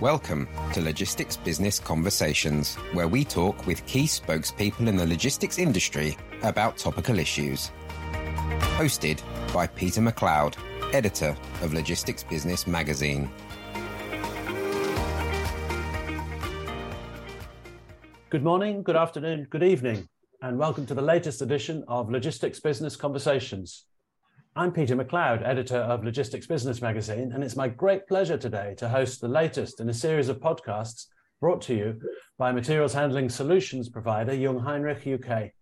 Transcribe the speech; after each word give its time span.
Welcome 0.00 0.48
to 0.72 0.80
Logistics 0.80 1.36
Business 1.36 1.78
Conversations, 1.78 2.76
where 2.94 3.06
we 3.06 3.22
talk 3.22 3.66
with 3.66 3.84
key 3.84 4.04
spokespeople 4.04 4.88
in 4.88 4.96
the 4.96 5.06
logistics 5.06 5.58
industry 5.58 6.16
about 6.42 6.78
topical 6.78 7.18
issues. 7.18 7.70
Hosted 8.78 9.20
by 9.52 9.66
Peter 9.66 10.00
MacLeod, 10.00 10.56
editor 10.94 11.36
of 11.60 11.74
Logistics 11.74 12.22
Business 12.22 12.66
Magazine. 12.66 13.30
Good 18.30 18.42
morning, 18.42 18.82
good 18.82 18.96
afternoon, 18.96 19.48
good 19.50 19.62
evening, 19.62 20.08
and 20.40 20.58
welcome 20.58 20.86
to 20.86 20.94
the 20.94 21.02
latest 21.02 21.42
edition 21.42 21.84
of 21.88 22.08
Logistics 22.10 22.58
Business 22.58 22.96
Conversations. 22.96 23.84
I'm 24.56 24.72
Peter 24.72 24.96
MacLeod, 24.96 25.44
editor 25.44 25.76
of 25.76 26.02
Logistics 26.02 26.48
Business 26.48 26.82
Magazine, 26.82 27.30
and 27.32 27.44
it's 27.44 27.54
my 27.54 27.68
great 27.68 28.08
pleasure 28.08 28.36
today 28.36 28.74
to 28.78 28.88
host 28.88 29.20
the 29.20 29.28
latest 29.28 29.78
in 29.78 29.88
a 29.88 29.94
series 29.94 30.28
of 30.28 30.40
podcasts 30.40 31.06
brought 31.40 31.62
to 31.62 31.74
you 31.74 32.00
by 32.36 32.50
materials 32.50 32.92
handling 32.92 33.28
solutions 33.28 33.88
provider 33.88 34.32
Jungheinrich 34.32 35.06
UK. 35.06 35.52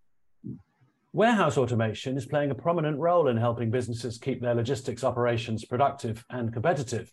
Warehouse 1.13 1.59
automation 1.59 2.17
is 2.17 2.25
playing 2.25 2.51
a 2.51 2.55
prominent 2.55 2.99
role 2.99 3.29
in 3.29 3.37
helping 3.37 3.71
businesses 3.71 4.17
keep 4.17 4.41
their 4.41 4.55
logistics 4.55 5.05
operations 5.05 5.67
productive 5.67 6.25
and 6.31 6.51
competitive. 6.51 7.13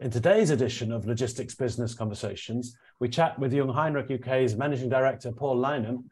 In 0.00 0.10
today's 0.10 0.48
edition 0.48 0.90
of 0.90 1.06
Logistics 1.06 1.54
Business 1.54 1.94
Conversations, 1.94 2.74
we 3.00 3.10
chat 3.10 3.38
with 3.38 3.52
Jungheinrich 3.52 4.10
UK's 4.10 4.56
Managing 4.56 4.88
Director 4.88 5.30
Paul 5.30 5.58
Lynam 5.58 6.04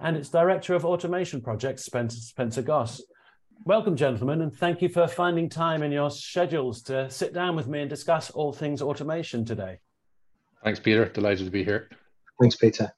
and 0.00 0.16
its 0.16 0.30
Director 0.30 0.74
of 0.74 0.86
Automation 0.86 1.42
Projects 1.42 1.84
Spencer, 1.84 2.18
Spencer 2.18 2.62
Goss 2.62 3.02
Welcome, 3.64 3.96
gentlemen, 3.96 4.40
and 4.40 4.54
thank 4.54 4.80
you 4.80 4.88
for 4.88 5.06
finding 5.06 5.48
time 5.48 5.82
in 5.82 5.92
your 5.92 6.10
schedules 6.10 6.80
to 6.82 7.10
sit 7.10 7.34
down 7.34 7.54
with 7.54 7.66
me 7.66 7.80
and 7.80 7.90
discuss 7.90 8.30
all 8.30 8.52
things 8.52 8.80
automation 8.80 9.44
today. 9.44 9.78
Thanks, 10.64 10.80
Peter. 10.80 11.06
Delighted 11.06 11.44
to 11.44 11.50
be 11.50 11.64
here. 11.64 11.90
Thanks, 12.40 12.56
Peter. 12.56 12.92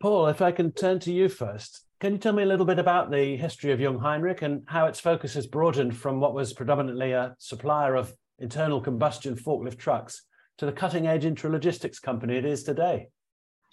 Paul, 0.00 0.26
if 0.26 0.42
I 0.42 0.50
can 0.50 0.72
turn 0.72 0.98
to 1.00 1.12
you 1.12 1.28
first, 1.28 1.84
can 2.00 2.14
you 2.14 2.18
tell 2.18 2.32
me 2.32 2.42
a 2.42 2.46
little 2.46 2.66
bit 2.66 2.80
about 2.80 3.12
the 3.12 3.36
history 3.36 3.70
of 3.70 3.78
Jungheinrich 3.78 4.42
and 4.42 4.62
how 4.66 4.86
its 4.86 4.98
focus 4.98 5.34
has 5.34 5.46
broadened 5.46 5.96
from 5.96 6.18
what 6.18 6.34
was 6.34 6.52
predominantly 6.52 7.12
a 7.12 7.36
supplier 7.38 7.94
of 7.94 8.12
internal 8.40 8.80
combustion 8.80 9.36
forklift 9.36 9.78
trucks 9.78 10.22
to 10.58 10.66
the 10.66 10.72
cutting 10.72 11.06
edge 11.06 11.24
intralogistics 11.24 12.02
company 12.02 12.36
it 12.36 12.44
is 12.44 12.64
today? 12.64 13.08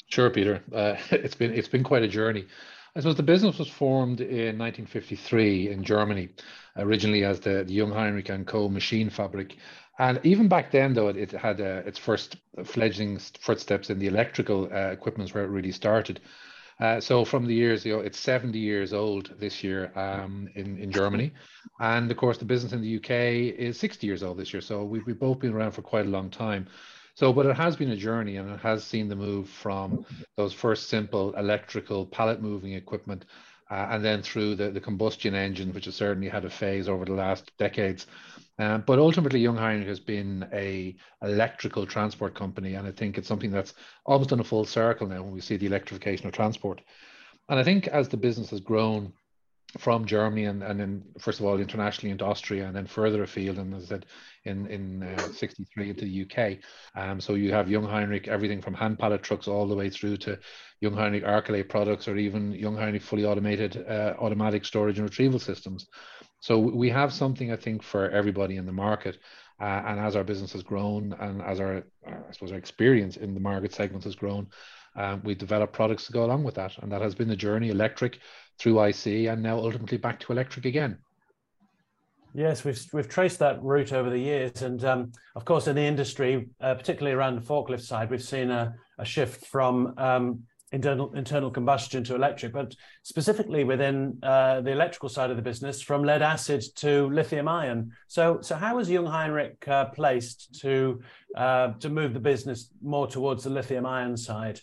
Sure, 0.09 0.29
Peter. 0.29 0.61
Uh, 0.71 0.95
it's 1.11 1.35
been 1.35 1.53
it's 1.53 1.67
been 1.67 1.83
quite 1.83 2.03
a 2.03 2.07
journey. 2.07 2.45
I 2.99 3.01
suppose 3.01 3.15
the 3.15 3.23
business 3.23 3.57
was 3.57 3.69
formed 3.69 4.19
in 4.19 4.57
1953 4.59 5.69
in 5.69 5.85
Germany, 5.85 6.27
originally 6.75 7.23
as 7.23 7.39
the, 7.39 7.63
the 7.63 7.77
Jungheinrich 7.77 8.29
and 8.29 8.45
Co. 8.45 8.67
Maschinenfabrik. 8.67 9.53
And 9.99 10.19
even 10.25 10.49
back 10.49 10.69
then, 10.71 10.93
though, 10.93 11.07
it, 11.07 11.15
it 11.15 11.31
had 11.31 11.61
uh, 11.61 11.83
its 11.85 11.97
first 11.97 12.35
fledgling 12.65 13.17
footsteps 13.17 13.89
in 13.89 13.99
the 13.99 14.07
electrical 14.07 14.65
uh, 14.65 14.89
equipment 14.91 15.33
where 15.33 15.45
it 15.45 15.47
really 15.47 15.71
started. 15.71 16.19
Uh, 16.81 16.99
so 16.99 17.23
from 17.23 17.45
the 17.45 17.55
years, 17.55 17.85
you 17.85 17.93
know, 17.93 18.01
it's 18.01 18.19
70 18.19 18.59
years 18.59 18.91
old 18.91 19.33
this 19.39 19.63
year 19.63 19.97
um, 19.97 20.49
in, 20.55 20.77
in 20.77 20.91
Germany. 20.91 21.31
And 21.79 22.11
of 22.11 22.17
course, 22.17 22.37
the 22.37 22.43
business 22.43 22.73
in 22.73 22.81
the 22.81 22.97
UK 22.97 23.11
is 23.57 23.79
60 23.79 24.07
years 24.07 24.23
old 24.23 24.37
this 24.37 24.51
year. 24.51 24.59
So 24.59 24.83
we've, 24.83 25.05
we've 25.05 25.17
both 25.17 25.39
been 25.39 25.53
around 25.53 25.71
for 25.71 25.83
quite 25.83 26.05
a 26.05 26.09
long 26.09 26.29
time. 26.29 26.67
So, 27.19 27.33
but 27.33 27.45
it 27.47 27.57
has 27.57 27.75
been 27.75 27.91
a 27.91 27.97
journey 27.97 28.37
and 28.37 28.49
it 28.49 28.61
has 28.61 28.81
seen 28.81 29.09
the 29.09 29.15
move 29.17 29.49
from 29.49 30.05
those 30.37 30.53
first 30.53 30.87
simple 30.87 31.33
electrical 31.33 32.05
pallet 32.05 32.41
moving 32.41 32.71
equipment 32.75 33.25
uh, 33.69 33.87
and 33.89 34.05
then 34.05 34.21
through 34.21 34.55
the, 34.55 34.71
the 34.71 34.79
combustion 34.79 35.35
engine, 35.35 35.73
which 35.73 35.83
has 35.83 35.95
certainly 35.95 36.29
had 36.29 36.45
a 36.45 36.49
phase 36.49 36.87
over 36.87 37.03
the 37.03 37.11
last 37.11 37.51
decades. 37.57 38.07
Um, 38.57 38.85
but 38.87 38.99
ultimately, 38.99 39.43
Jungheinrich 39.43 39.85
has 39.87 39.99
been 39.99 40.47
a 40.53 40.95
electrical 41.21 41.85
transport 41.85 42.35
company, 42.35 42.75
and 42.75 42.87
I 42.87 42.91
think 42.91 43.17
it's 43.17 43.27
something 43.27 43.51
that's 43.51 43.73
almost 44.05 44.29
done 44.29 44.39
a 44.39 44.45
full 44.45 44.63
circle 44.63 45.05
now 45.05 45.21
when 45.21 45.33
we 45.33 45.41
see 45.41 45.57
the 45.57 45.65
electrification 45.65 46.25
of 46.25 46.31
transport. 46.31 46.79
And 47.49 47.59
I 47.59 47.65
think 47.65 47.89
as 47.89 48.07
the 48.07 48.15
business 48.15 48.51
has 48.51 48.61
grown, 48.61 49.11
from 49.77 50.05
Germany 50.05 50.45
and, 50.45 50.63
and 50.63 50.79
then 50.79 51.03
first 51.19 51.39
of 51.39 51.45
all 51.45 51.59
internationally 51.59 52.11
into 52.11 52.25
Austria 52.25 52.65
and 52.65 52.75
then 52.75 52.87
further 52.87 53.21
afield 53.23 53.57
and 53.57 53.73
as 53.75 53.83
I 53.85 53.87
said 53.87 54.05
in 54.45 54.65
in 54.67 55.03
uh, 55.03 55.27
63 55.31 55.91
into 55.91 56.05
the 56.05 56.23
UK 56.23 56.57
um, 56.95 57.21
so 57.21 57.35
you 57.35 57.51
have 57.53 57.67
Jungheinrich 57.67 58.27
everything 58.27 58.61
from 58.61 58.73
hand 58.73 58.97
pallet 58.97 59.21
trucks 59.21 59.47
all 59.47 59.67
the 59.67 59.75
way 59.75 59.89
through 59.89 60.17
to 60.17 60.39
Jungheinrich 60.81 61.23
Arcolate 61.23 61.69
products 61.69 62.07
or 62.07 62.17
even 62.17 62.53
Jungheinrich 62.53 63.03
fully 63.03 63.25
automated 63.25 63.85
uh, 63.87 64.15
automatic 64.19 64.65
storage 64.65 64.97
and 64.97 65.07
retrieval 65.07 65.39
systems. 65.39 65.87
So 66.39 66.57
we 66.57 66.89
have 66.89 67.13
something 67.13 67.51
I 67.51 67.55
think 67.55 67.83
for 67.83 68.09
everybody 68.09 68.57
in 68.57 68.65
the 68.65 68.71
market 68.71 69.19
uh, 69.61 69.83
and 69.85 69.99
as 69.99 70.15
our 70.15 70.23
business 70.23 70.53
has 70.53 70.63
grown 70.63 71.13
and 71.19 71.43
as 71.43 71.59
our 71.59 71.83
I 72.07 72.31
suppose 72.31 72.51
our 72.51 72.57
experience 72.57 73.17
in 73.17 73.35
the 73.35 73.39
market 73.39 73.73
segments 73.73 74.05
has 74.05 74.15
grown 74.15 74.47
um, 74.95 75.21
we 75.23 75.35
develop 75.35 75.71
products 75.71 76.07
to 76.07 76.11
go 76.11 76.25
along 76.25 76.43
with 76.43 76.55
that. 76.55 76.77
And 76.79 76.91
that 76.91 77.01
has 77.01 77.15
been 77.15 77.27
the 77.27 77.35
journey 77.35 77.69
electric 77.69 78.19
through 78.59 78.83
IC 78.83 79.05
and 79.27 79.41
now 79.41 79.57
ultimately 79.57 79.97
back 79.97 80.19
to 80.19 80.31
electric 80.31 80.65
again. 80.65 80.97
Yes, 82.35 82.63
we've 82.63 82.79
we've 82.93 83.09
traced 83.09 83.39
that 83.39 83.61
route 83.63 83.91
over 83.91 84.11
the 84.11 84.19
years, 84.19 84.61
and 84.61 84.83
um, 84.85 85.11
of 85.35 85.45
course, 85.45 85.65
in 85.65 85.75
the 85.75 85.81
industry, 85.81 86.47
uh, 86.61 86.75
particularly 86.75 87.15
around 87.15 87.35
the 87.35 87.41
forklift 87.41 87.81
side, 87.81 88.11
we've 88.11 88.21
seen 88.21 88.51
a, 88.51 88.75
a 88.99 89.05
shift 89.05 89.47
from 89.47 89.95
um, 89.97 90.43
internal 90.71 91.11
internal 91.15 91.49
combustion 91.49 92.03
to 92.03 92.13
electric, 92.13 92.53
but 92.53 92.75
specifically 93.01 93.63
within 93.63 94.19
uh, 94.21 94.61
the 94.61 94.71
electrical 94.71 95.09
side 95.09 95.31
of 95.31 95.37
the 95.37 95.41
business, 95.41 95.81
from 95.81 96.03
lead 96.03 96.21
acid 96.21 96.63
to 96.75 97.09
lithium 97.09 97.47
ion. 97.47 97.91
So, 98.07 98.39
so 98.41 98.55
how 98.55 98.77
is 98.77 98.89
Jungheinrich 98.89 99.67
uh, 99.67 99.85
placed 99.85 100.59
to 100.61 101.01
uh, 101.35 101.69
to 101.79 101.89
move 101.89 102.13
the 102.13 102.19
business 102.19 102.69
more 102.79 103.07
towards 103.07 103.43
the 103.43 103.49
lithium 103.49 103.87
ion 103.87 104.15
side? 104.15 104.61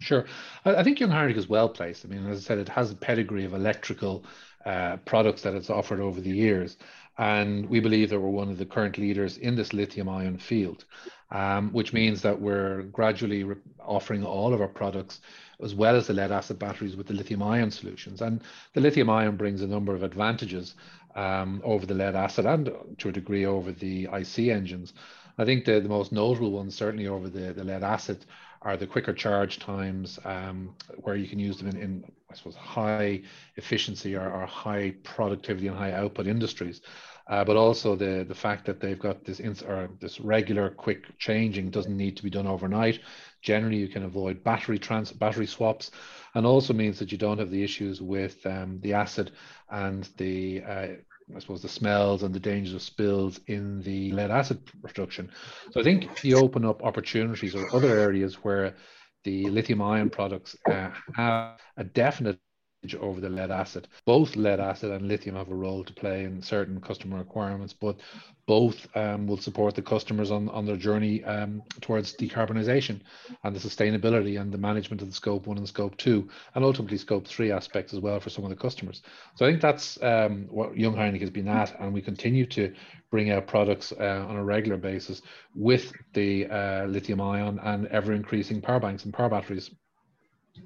Sure. 0.00 0.26
I, 0.64 0.82
think 0.82 0.98
Jungheinrich 0.98 1.36
is 1.36 1.48
well 1.48 1.68
placed. 1.68 2.04
I 2.04 2.08
mean, 2.08 2.26
as 2.26 2.38
I 2.38 2.40
said, 2.42 2.58
it 2.58 2.68
has 2.68 2.90
a 2.90 2.96
pedigree 2.96 3.44
of 3.44 3.54
electrical 3.54 4.24
uh, 4.64 4.96
products 4.98 5.42
that 5.42 5.54
it's 5.54 5.70
offered 5.70 6.00
over 6.00 6.20
the 6.20 6.30
years. 6.30 6.76
And 7.18 7.68
we 7.68 7.80
believe 7.80 8.10
that 8.10 8.20
we're 8.20 8.28
one 8.28 8.50
of 8.50 8.58
the 8.58 8.66
current 8.66 8.98
leaders 8.98 9.38
in 9.38 9.54
this 9.54 9.72
lithium 9.72 10.08
ion 10.08 10.36
field, 10.36 10.84
um, 11.30 11.72
which 11.72 11.92
means 11.92 12.20
that 12.22 12.38
we're 12.38 12.82
gradually 12.82 13.44
re- 13.44 13.56
offering 13.80 14.24
all 14.24 14.52
of 14.52 14.60
our 14.60 14.68
products 14.68 15.20
as 15.62 15.74
well 15.74 15.96
as 15.96 16.08
the 16.08 16.12
lead 16.12 16.30
acid 16.30 16.58
batteries 16.58 16.96
with 16.96 17.06
the 17.06 17.14
lithium 17.14 17.42
ion 17.42 17.70
solutions. 17.70 18.20
And 18.20 18.42
the 18.74 18.82
lithium 18.82 19.08
ion 19.08 19.36
brings 19.36 19.62
a 19.62 19.66
number 19.66 19.94
of 19.94 20.02
advantages 20.02 20.74
um, 21.14 21.62
over 21.64 21.86
the 21.86 21.94
lead 21.94 22.14
acid 22.14 22.44
and 22.44 22.70
to 22.98 23.08
a 23.08 23.12
degree 23.12 23.46
over 23.46 23.72
the 23.72 24.08
IC 24.12 24.38
engines. 24.50 24.92
I 25.38 25.44
think 25.44 25.64
the, 25.64 25.80
the 25.80 25.88
most 25.88 26.12
notable 26.12 26.52
ones, 26.52 26.74
certainly 26.74 27.06
over 27.06 27.28
the, 27.28 27.52
the 27.52 27.64
lead 27.64 27.82
acid, 27.82 28.24
are 28.66 28.76
the 28.76 28.86
quicker 28.86 29.12
charge 29.12 29.60
times 29.60 30.18
um, 30.24 30.74
where 31.04 31.14
you 31.14 31.28
can 31.28 31.38
use 31.38 31.56
them 31.58 31.68
in, 31.68 31.76
in 31.76 32.04
I 32.28 32.34
suppose, 32.34 32.56
high 32.56 33.22
efficiency 33.54 34.16
or, 34.16 34.28
or, 34.28 34.44
high 34.44 34.94
productivity 35.04 35.68
and 35.68 35.78
high 35.78 35.92
output 35.92 36.26
industries. 36.26 36.80
Uh, 37.28 37.44
but 37.44 37.56
also 37.56 37.94
the 37.94 38.24
the 38.28 38.34
fact 38.34 38.66
that 38.66 38.80
they've 38.80 38.98
got 38.98 39.24
this 39.24 39.38
ins- 39.38 39.62
or 39.62 39.88
this 40.00 40.20
regular 40.20 40.70
quick 40.70 41.16
changing 41.18 41.70
doesn't 41.70 41.96
need 41.96 42.16
to 42.16 42.24
be 42.24 42.30
done 42.30 42.48
overnight. 42.48 42.98
Generally, 43.42 43.76
you 43.76 43.88
can 43.88 44.02
avoid 44.02 44.42
battery 44.42 44.78
trans 44.80 45.12
battery 45.12 45.46
swaps, 45.46 45.92
and 46.34 46.44
also 46.44 46.72
means 46.72 46.98
that 46.98 47.12
you 47.12 47.18
don't 47.18 47.38
have 47.38 47.50
the 47.50 47.62
issues 47.62 48.02
with 48.02 48.44
um, 48.46 48.80
the 48.80 48.94
acid 48.94 49.30
and 49.70 50.08
the 50.16 50.62
uh, 50.62 50.86
I 51.34 51.38
suppose 51.40 51.62
the 51.62 51.68
smells 51.68 52.22
and 52.22 52.34
the 52.34 52.40
dangers 52.40 52.74
of 52.74 52.82
spills 52.82 53.40
in 53.46 53.82
the 53.82 54.12
lead 54.12 54.30
acid 54.30 54.60
production. 54.82 55.30
So 55.72 55.80
I 55.80 55.82
think 55.82 56.22
you 56.22 56.36
open 56.36 56.64
up 56.64 56.84
opportunities 56.84 57.54
or 57.54 57.74
other 57.74 57.98
areas 57.98 58.36
where 58.44 58.74
the 59.24 59.48
lithium 59.50 59.82
ion 59.82 60.08
products 60.08 60.56
uh, 60.70 60.90
have 61.14 61.58
a 61.76 61.84
definite 61.84 62.38
over 62.94 63.20
the 63.20 63.28
lead 63.28 63.50
acid. 63.50 63.88
Both 64.04 64.36
lead 64.36 64.60
acid 64.60 64.90
and 64.90 65.08
lithium 65.08 65.36
have 65.36 65.50
a 65.50 65.54
role 65.54 65.84
to 65.84 65.92
play 65.92 66.24
in 66.24 66.40
certain 66.40 66.80
customer 66.80 67.18
requirements, 67.18 67.72
but 67.72 67.96
both 68.46 68.86
um, 68.96 69.26
will 69.26 69.38
support 69.38 69.74
the 69.74 69.82
customers 69.82 70.30
on, 70.30 70.48
on 70.50 70.66
their 70.66 70.76
journey 70.76 71.24
um, 71.24 71.62
towards 71.80 72.14
decarbonisation 72.14 73.00
and 73.42 73.56
the 73.56 73.68
sustainability 73.68 74.40
and 74.40 74.52
the 74.52 74.58
management 74.58 75.02
of 75.02 75.08
the 75.08 75.14
scope 75.14 75.46
one 75.46 75.58
and 75.58 75.68
scope 75.68 75.96
two, 75.96 76.28
and 76.54 76.64
ultimately 76.64 76.96
scope 76.96 77.26
three 77.26 77.50
aspects 77.50 77.92
as 77.92 78.00
well 78.00 78.20
for 78.20 78.30
some 78.30 78.44
of 78.44 78.50
the 78.50 78.56
customers. 78.56 79.02
So 79.34 79.46
I 79.46 79.50
think 79.50 79.60
that's 79.60 80.00
um, 80.02 80.46
what 80.48 80.74
Jungheinrich 80.74 81.20
has 81.20 81.30
been 81.30 81.48
at, 81.48 81.78
and 81.80 81.92
we 81.92 82.00
continue 82.00 82.46
to 82.46 82.72
bring 83.10 83.30
out 83.30 83.46
products 83.46 83.92
uh, 83.92 84.26
on 84.28 84.36
a 84.36 84.44
regular 84.44 84.76
basis 84.76 85.22
with 85.54 85.92
the 86.12 86.46
uh, 86.46 86.86
lithium 86.86 87.20
ion 87.20 87.58
and 87.62 87.86
ever 87.88 88.12
increasing 88.12 88.60
power 88.60 88.80
banks 88.80 89.04
and 89.04 89.14
power 89.14 89.28
batteries. 89.28 89.70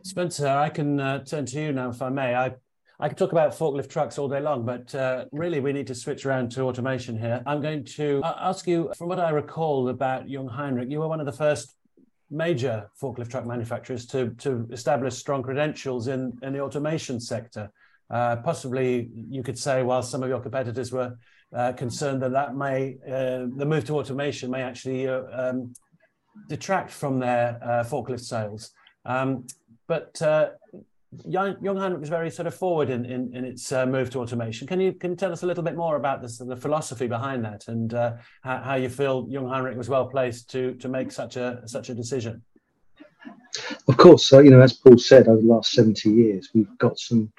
Spencer, 0.02 0.48
I 0.48 0.68
can 0.68 1.00
uh, 1.00 1.24
turn 1.24 1.46
to 1.46 1.60
you 1.60 1.72
now, 1.72 1.90
if 1.90 2.02
I 2.02 2.08
may. 2.08 2.34
I, 2.34 2.54
I 2.98 3.08
could 3.08 3.18
talk 3.18 3.32
about 3.32 3.52
forklift 3.52 3.88
trucks 3.88 4.18
all 4.18 4.28
day 4.28 4.40
long, 4.40 4.64
but 4.64 4.94
uh, 4.94 5.24
really 5.32 5.60
we 5.60 5.72
need 5.72 5.86
to 5.86 5.94
switch 5.94 6.26
around 6.26 6.50
to 6.52 6.62
automation 6.62 7.18
here. 7.18 7.42
I'm 7.46 7.60
going 7.60 7.84
to 7.84 8.20
uh, 8.22 8.36
ask 8.40 8.66
you, 8.66 8.92
from 8.96 9.08
what 9.08 9.18
I 9.18 9.30
recall 9.30 9.88
about 9.88 10.26
Jungheinrich, 10.26 10.90
you 10.90 11.00
were 11.00 11.08
one 11.08 11.20
of 11.20 11.26
the 11.26 11.32
first 11.32 11.74
major 12.30 12.90
forklift 13.00 13.30
truck 13.30 13.46
manufacturers 13.46 14.06
to, 14.06 14.30
to 14.38 14.68
establish 14.70 15.14
strong 15.14 15.42
credentials 15.42 16.08
in, 16.08 16.38
in 16.42 16.52
the 16.52 16.60
automation 16.60 17.18
sector. 17.20 17.70
Uh, 18.10 18.36
possibly, 18.36 19.08
you 19.14 19.42
could 19.42 19.58
say, 19.58 19.82
while 19.82 20.02
some 20.02 20.22
of 20.22 20.28
your 20.28 20.40
competitors 20.40 20.92
were 20.92 21.16
uh, 21.54 21.72
concerned 21.72 22.22
that 22.22 22.32
that 22.32 22.54
may, 22.54 22.96
uh, 23.08 23.46
the 23.56 23.66
move 23.66 23.84
to 23.84 23.94
automation 23.94 24.50
may 24.50 24.62
actually 24.62 25.08
um, 25.08 25.72
detract 26.48 26.90
from 26.90 27.18
their 27.18 27.58
forklift 27.88 28.20
sales. 28.20 28.70
Um, 29.04 29.46
but 29.90 30.22
uh, 30.22 30.50
Young, 31.26 31.56
was 31.98 32.08
very 32.08 32.30
sort 32.30 32.46
of 32.46 32.54
forward 32.54 32.88
in, 32.90 33.04
in, 33.04 33.34
in 33.34 33.44
its 33.44 33.72
uh, 33.72 33.84
move 33.84 34.08
to 34.10 34.20
automation. 34.20 34.68
Can 34.68 34.78
you 34.78 34.92
can 34.92 35.10
you 35.10 35.16
tell 35.16 35.32
us 35.32 35.42
a 35.42 35.46
little 35.46 35.64
bit 35.64 35.74
more 35.74 35.96
about 35.96 36.22
this, 36.22 36.38
the 36.38 36.54
philosophy 36.54 37.08
behind 37.08 37.44
that 37.44 37.66
and 37.66 37.92
uh, 37.92 38.12
how, 38.42 38.58
how, 38.58 38.74
you 38.76 38.88
feel 38.88 39.26
Jungheinrich 39.26 39.76
was 39.76 39.88
well 39.88 40.06
placed 40.06 40.48
to 40.50 40.74
to 40.74 40.88
make 40.88 41.10
such 41.10 41.34
a 41.36 41.62
such 41.66 41.88
a 41.88 41.94
decision? 41.94 42.40
Of 43.88 43.96
course, 43.96 44.32
uh, 44.32 44.38
you 44.38 44.52
know, 44.52 44.60
as 44.60 44.74
Paul 44.74 44.98
said, 44.98 45.26
over 45.26 45.40
the 45.40 45.48
last 45.48 45.72
70 45.72 46.08
years, 46.08 46.50
we've 46.54 46.78
got 46.78 46.96
some 47.00 47.32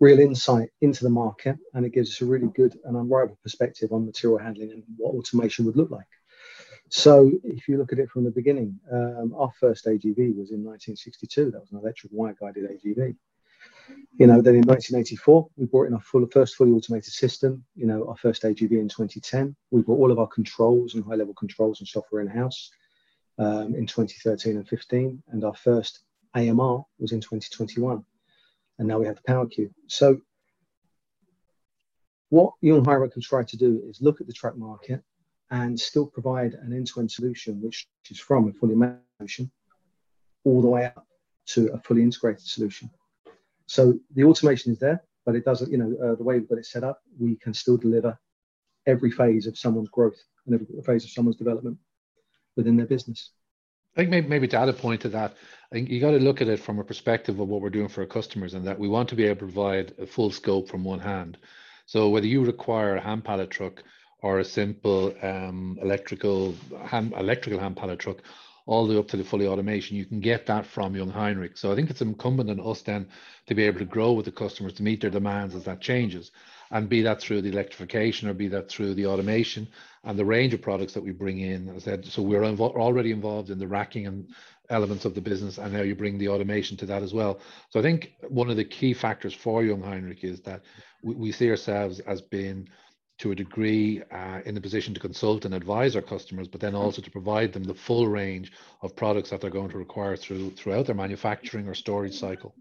real 0.00 0.18
insight 0.18 0.70
into 0.80 1.04
the 1.04 1.14
market 1.24 1.56
and 1.74 1.86
it 1.86 1.92
gives 1.94 2.10
us 2.10 2.20
a 2.20 2.26
really 2.26 2.48
good 2.48 2.76
and 2.84 2.96
unrivaled 2.96 3.40
perspective 3.44 3.92
on 3.92 4.04
material 4.04 4.40
handling 4.40 4.72
and 4.72 4.82
what 4.96 5.14
automation 5.14 5.64
would 5.66 5.76
look 5.76 5.92
like. 5.92 6.10
So 6.94 7.32
if 7.42 7.68
you 7.68 7.78
look 7.78 7.90
at 7.94 7.98
it 7.98 8.10
from 8.10 8.24
the 8.24 8.30
beginning, 8.30 8.78
um, 8.92 9.32
our 9.34 9.50
first 9.58 9.86
AGV 9.86 10.36
was 10.36 10.50
in 10.50 10.62
1962. 10.62 11.50
That 11.50 11.62
was 11.62 11.72
an 11.72 11.78
electric 11.78 12.12
wire 12.12 12.36
guided 12.38 12.64
AGV. 12.64 13.16
You 14.18 14.26
know, 14.26 14.42
then 14.42 14.56
in 14.56 14.66
1984, 14.66 15.48
we 15.56 15.64
brought 15.64 15.86
in 15.86 15.94
our 15.94 16.02
full, 16.02 16.26
first 16.26 16.54
fully 16.54 16.72
automated 16.72 17.10
system. 17.10 17.64
You 17.76 17.86
know, 17.86 18.06
our 18.10 18.16
first 18.18 18.42
AGV 18.42 18.72
in 18.72 18.90
2010. 18.90 19.56
We 19.70 19.80
brought 19.80 20.00
all 20.00 20.12
of 20.12 20.18
our 20.18 20.26
controls 20.26 20.94
and 20.94 21.02
high 21.02 21.14
level 21.14 21.32
controls 21.32 21.80
and 21.80 21.88
software 21.88 22.20
in 22.20 22.28
house 22.28 22.70
um, 23.38 23.74
in 23.74 23.86
2013 23.86 24.56
and 24.56 24.68
15. 24.68 25.22
And 25.28 25.44
our 25.44 25.54
first 25.54 26.00
AMR 26.34 26.84
was 26.98 27.12
in 27.12 27.22
2021. 27.22 28.04
And 28.78 28.86
now 28.86 28.98
we 28.98 29.06
have 29.06 29.16
the 29.16 29.32
PowerCube. 29.32 29.72
So 29.86 30.20
what 32.28 32.52
Young 32.60 32.84
Jungheinrich 32.84 33.12
can 33.12 33.22
try 33.22 33.44
to 33.44 33.56
do 33.56 33.82
is 33.88 34.02
look 34.02 34.20
at 34.20 34.26
the 34.26 34.34
track 34.34 34.58
market 34.58 35.02
and 35.52 35.78
still 35.78 36.06
provide 36.06 36.54
an 36.54 36.72
end-to-end 36.72 37.10
solution, 37.10 37.60
which 37.60 37.86
is 38.10 38.18
from 38.18 38.48
a 38.48 38.52
fully 38.54 38.74
managed 38.74 39.02
solution 39.18 39.50
all 40.44 40.62
the 40.62 40.68
way 40.68 40.86
up 40.86 41.06
to 41.46 41.70
a 41.72 41.78
fully 41.78 42.02
integrated 42.02 42.40
solution. 42.40 42.90
So 43.66 43.98
the 44.14 44.24
automation 44.24 44.72
is 44.72 44.78
there, 44.78 45.04
but 45.24 45.36
it 45.36 45.44
doesn't, 45.44 45.70
you 45.70 45.78
know, 45.78 45.94
uh, 46.02 46.14
the 46.16 46.24
way 46.24 46.38
we've 46.38 46.48
got 46.48 46.58
it 46.58 46.66
set 46.66 46.82
up, 46.82 47.02
we 47.20 47.36
can 47.36 47.52
still 47.52 47.76
deliver 47.76 48.18
every 48.86 49.10
phase 49.10 49.46
of 49.46 49.56
someone's 49.56 49.90
growth 49.90 50.16
and 50.46 50.54
every 50.54 50.66
phase 50.82 51.04
of 51.04 51.10
someone's 51.10 51.36
development 51.36 51.78
within 52.56 52.76
their 52.76 52.86
business. 52.86 53.30
I 53.94 54.00
think 54.00 54.10
maybe, 54.10 54.26
maybe 54.26 54.48
to 54.48 54.58
add 54.58 54.70
a 54.70 54.72
point 54.72 55.02
to 55.02 55.10
that, 55.10 55.36
I 55.70 55.74
think 55.74 55.90
you 55.90 56.00
got 56.00 56.12
to 56.12 56.18
look 56.18 56.40
at 56.40 56.48
it 56.48 56.60
from 56.60 56.78
a 56.78 56.84
perspective 56.84 57.38
of 57.40 57.48
what 57.48 57.60
we're 57.60 57.68
doing 57.68 57.88
for 57.88 58.00
our 58.00 58.06
customers 58.06 58.54
and 58.54 58.66
that 58.66 58.78
we 58.78 58.88
want 58.88 59.10
to 59.10 59.14
be 59.14 59.24
able 59.24 59.34
to 59.34 59.52
provide 59.52 59.92
a 59.98 60.06
full 60.06 60.30
scope 60.30 60.68
from 60.68 60.82
one 60.82 60.98
hand. 60.98 61.36
So 61.84 62.08
whether 62.08 62.26
you 62.26 62.42
require 62.42 62.96
a 62.96 63.02
hand 63.02 63.22
pallet 63.22 63.50
truck 63.50 63.84
or 64.22 64.38
a 64.38 64.44
simple 64.44 65.14
um, 65.22 65.78
electrical 65.82 66.54
hand, 66.86 67.12
electrical 67.16 67.60
hand 67.60 67.76
pallet 67.76 67.98
truck 67.98 68.18
all 68.66 68.86
the 68.86 68.94
way 68.94 68.98
up 69.00 69.08
to 69.08 69.16
the 69.16 69.24
fully 69.24 69.46
automation, 69.46 69.96
you 69.96 70.06
can 70.06 70.20
get 70.20 70.46
that 70.46 70.64
from 70.64 70.94
Jungheinrich. 70.94 71.58
So 71.58 71.72
I 71.72 71.74
think 71.74 71.90
it's 71.90 72.00
incumbent 72.00 72.48
on 72.48 72.60
us 72.60 72.82
then 72.82 73.08
to 73.46 73.54
be 73.54 73.64
able 73.64 73.80
to 73.80 73.84
grow 73.84 74.12
with 74.12 74.24
the 74.24 74.32
customers 74.32 74.74
to 74.74 74.84
meet 74.84 75.00
their 75.00 75.10
demands 75.10 75.54
as 75.56 75.64
that 75.64 75.80
changes, 75.80 76.30
and 76.70 76.88
be 76.88 77.02
that 77.02 77.20
through 77.20 77.42
the 77.42 77.50
electrification 77.50 78.28
or 78.28 78.34
be 78.34 78.48
that 78.48 78.68
through 78.68 78.94
the 78.94 79.06
automation 79.06 79.66
and 80.04 80.16
the 80.16 80.24
range 80.24 80.54
of 80.54 80.62
products 80.62 80.94
that 80.94 81.02
we 81.02 81.10
bring 81.10 81.40
in. 81.40 81.68
As 81.70 81.82
I 81.82 81.90
said, 81.90 82.04
so 82.06 82.22
we're 82.22 82.42
invo- 82.42 82.76
already 82.76 83.10
involved 83.10 83.50
in 83.50 83.58
the 83.58 83.66
racking 83.66 84.06
and 84.06 84.28
elements 84.70 85.04
of 85.04 85.14
the 85.14 85.20
business, 85.20 85.58
and 85.58 85.72
now 85.72 85.82
you 85.82 85.96
bring 85.96 86.18
the 86.18 86.28
automation 86.28 86.76
to 86.78 86.86
that 86.86 87.02
as 87.02 87.12
well. 87.12 87.40
So 87.70 87.80
I 87.80 87.82
think 87.82 88.12
one 88.28 88.48
of 88.48 88.56
the 88.56 88.64
key 88.64 88.94
factors 88.94 89.34
for 89.34 89.62
Jungheinrich 89.62 90.22
is 90.22 90.40
that 90.42 90.62
we, 91.02 91.14
we 91.14 91.32
see 91.32 91.50
ourselves 91.50 91.98
as 92.00 92.22
being 92.22 92.68
to 93.22 93.30
a 93.30 93.34
degree 93.36 94.02
uh, 94.10 94.40
in 94.44 94.56
a 94.56 94.60
position 94.60 94.92
to 94.92 94.98
consult 94.98 95.44
and 95.44 95.54
advise 95.54 95.94
our 95.94 96.02
customers, 96.02 96.48
but 96.48 96.60
then 96.60 96.74
also 96.74 97.00
to 97.00 97.10
provide 97.10 97.52
them 97.52 97.62
the 97.62 97.74
full 97.74 98.08
range 98.08 98.50
of 98.82 98.96
products 98.96 99.30
that 99.30 99.40
they're 99.40 99.48
going 99.48 99.70
to 99.70 99.78
require 99.78 100.16
through 100.16 100.50
throughout 100.50 100.86
their 100.86 100.96
manufacturing 100.96 101.68
or 101.68 101.74
storage 101.74 102.18
cycle. 102.18 102.52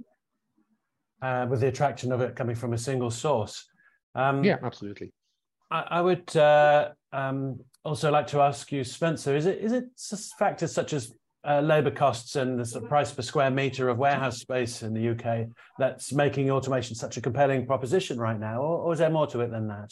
Uh, 1.20 1.48
with 1.50 1.62
the 1.62 1.68
attraction 1.68 2.12
of 2.12 2.22
it 2.22 2.36
coming 2.36 2.56
from 2.56 2.74
a 2.74 2.78
single 2.78 3.10
source. 3.10 3.68
Um, 4.14 4.44
yeah, 4.44 4.58
absolutely. 4.64 5.12
I, 5.72 5.82
I 5.90 6.02
would 6.02 6.36
uh, 6.38 6.90
um, 7.12 7.60
also 7.84 8.12
like 8.12 8.28
to 8.28 8.42
ask 8.42 8.72
you, 8.72 8.84
Spencer, 8.84 9.36
is 9.36 9.48
it 9.48 9.58
is 9.60 9.72
it 9.72 9.86
factors 10.38 10.72
such 10.72 10.94
as 10.94 11.12
uh, 11.44 11.60
labour 11.62 11.90
costs 11.90 12.36
and 12.36 12.60
the 12.60 12.66
sort 12.66 12.84
of 12.84 12.90
price 12.90 13.12
per 13.12 13.24
square 13.24 13.50
metre 13.50 13.90
of 13.90 13.98
warehouse 13.98 14.38
space 14.38 14.84
in 14.84 14.94
the 14.94 15.10
UK 15.10 15.48
that's 15.80 16.14
making 16.14 16.52
automation 16.52 16.96
such 16.96 17.18
a 17.18 17.22
compelling 17.22 17.66
proposition 17.66 18.20
right 18.20 18.40
now, 18.40 18.62
or, 18.62 18.78
or 18.78 18.94
is 18.94 19.00
there 19.00 19.10
more 19.10 19.26
to 19.26 19.40
it 19.40 19.50
than 19.50 19.68
that? 19.68 19.92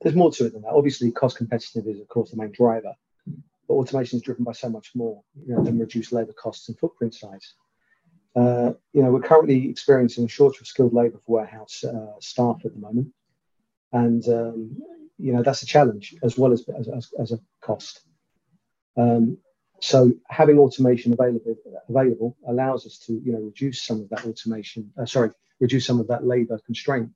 There's 0.00 0.14
more 0.14 0.30
to 0.32 0.46
it 0.46 0.52
than 0.52 0.62
that. 0.62 0.72
Obviously, 0.72 1.10
cost 1.10 1.36
competitive 1.36 1.86
is, 1.86 2.00
of 2.00 2.08
course, 2.08 2.30
the 2.30 2.36
main 2.36 2.52
driver, 2.52 2.94
but 3.66 3.74
automation 3.74 4.16
is 4.18 4.22
driven 4.22 4.44
by 4.44 4.52
so 4.52 4.68
much 4.68 4.92
more 4.94 5.22
you 5.46 5.54
know, 5.54 5.64
than 5.64 5.78
reduced 5.78 6.12
labour 6.12 6.32
costs 6.32 6.68
and 6.68 6.78
footprint 6.78 7.14
size. 7.14 7.54
Uh, 8.36 8.72
you 8.92 9.02
know, 9.02 9.10
we're 9.10 9.20
currently 9.20 9.68
experiencing 9.68 10.24
a 10.24 10.28
shortage 10.28 10.60
of 10.60 10.66
skilled 10.66 10.94
labour 10.94 11.18
for 11.26 11.36
warehouse 11.38 11.82
uh, 11.82 12.12
staff 12.20 12.58
at 12.64 12.72
the 12.72 12.80
moment, 12.80 13.08
and 13.92 14.26
um, 14.28 14.76
you 15.18 15.32
know 15.32 15.42
that's 15.42 15.62
a 15.62 15.66
challenge 15.66 16.14
as 16.22 16.38
well 16.38 16.52
as 16.52 16.64
as, 16.68 17.10
as 17.18 17.32
a 17.32 17.40
cost. 17.60 18.02
Um, 18.96 19.38
so 19.80 20.12
having 20.28 20.58
automation 20.58 21.12
available 21.12 21.56
available 21.88 22.36
allows 22.46 22.86
us 22.86 22.98
to 23.06 23.14
you 23.14 23.32
know 23.32 23.40
reduce 23.40 23.82
some 23.82 24.00
of 24.02 24.08
that 24.10 24.24
automation. 24.24 24.92
Uh, 25.00 25.06
sorry, 25.06 25.30
reduce 25.58 25.86
some 25.86 25.98
of 25.98 26.06
that 26.08 26.24
labour 26.24 26.60
constraint. 26.64 27.10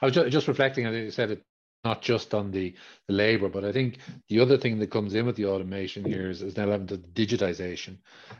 I 0.00 0.06
was 0.06 0.14
just 0.14 0.48
reflecting, 0.48 0.86
I 0.86 0.90
think 0.90 1.04
you 1.04 1.10
said 1.10 1.30
it 1.30 1.42
not 1.86 2.02
just 2.02 2.34
on 2.34 2.50
the, 2.50 2.74
the 3.06 3.14
labor, 3.14 3.48
but 3.48 3.64
I 3.64 3.72
think 3.72 3.98
the 4.28 4.40
other 4.40 4.58
thing 4.58 4.78
that 4.80 4.90
comes 4.90 5.14
in 5.14 5.24
with 5.26 5.36
the 5.36 5.46
automation 5.46 6.04
here 6.04 6.28
is, 6.30 6.42
is 6.42 6.56
now 6.56 6.64
element 6.64 6.90
of 6.90 7.00
digitization. 7.14 7.98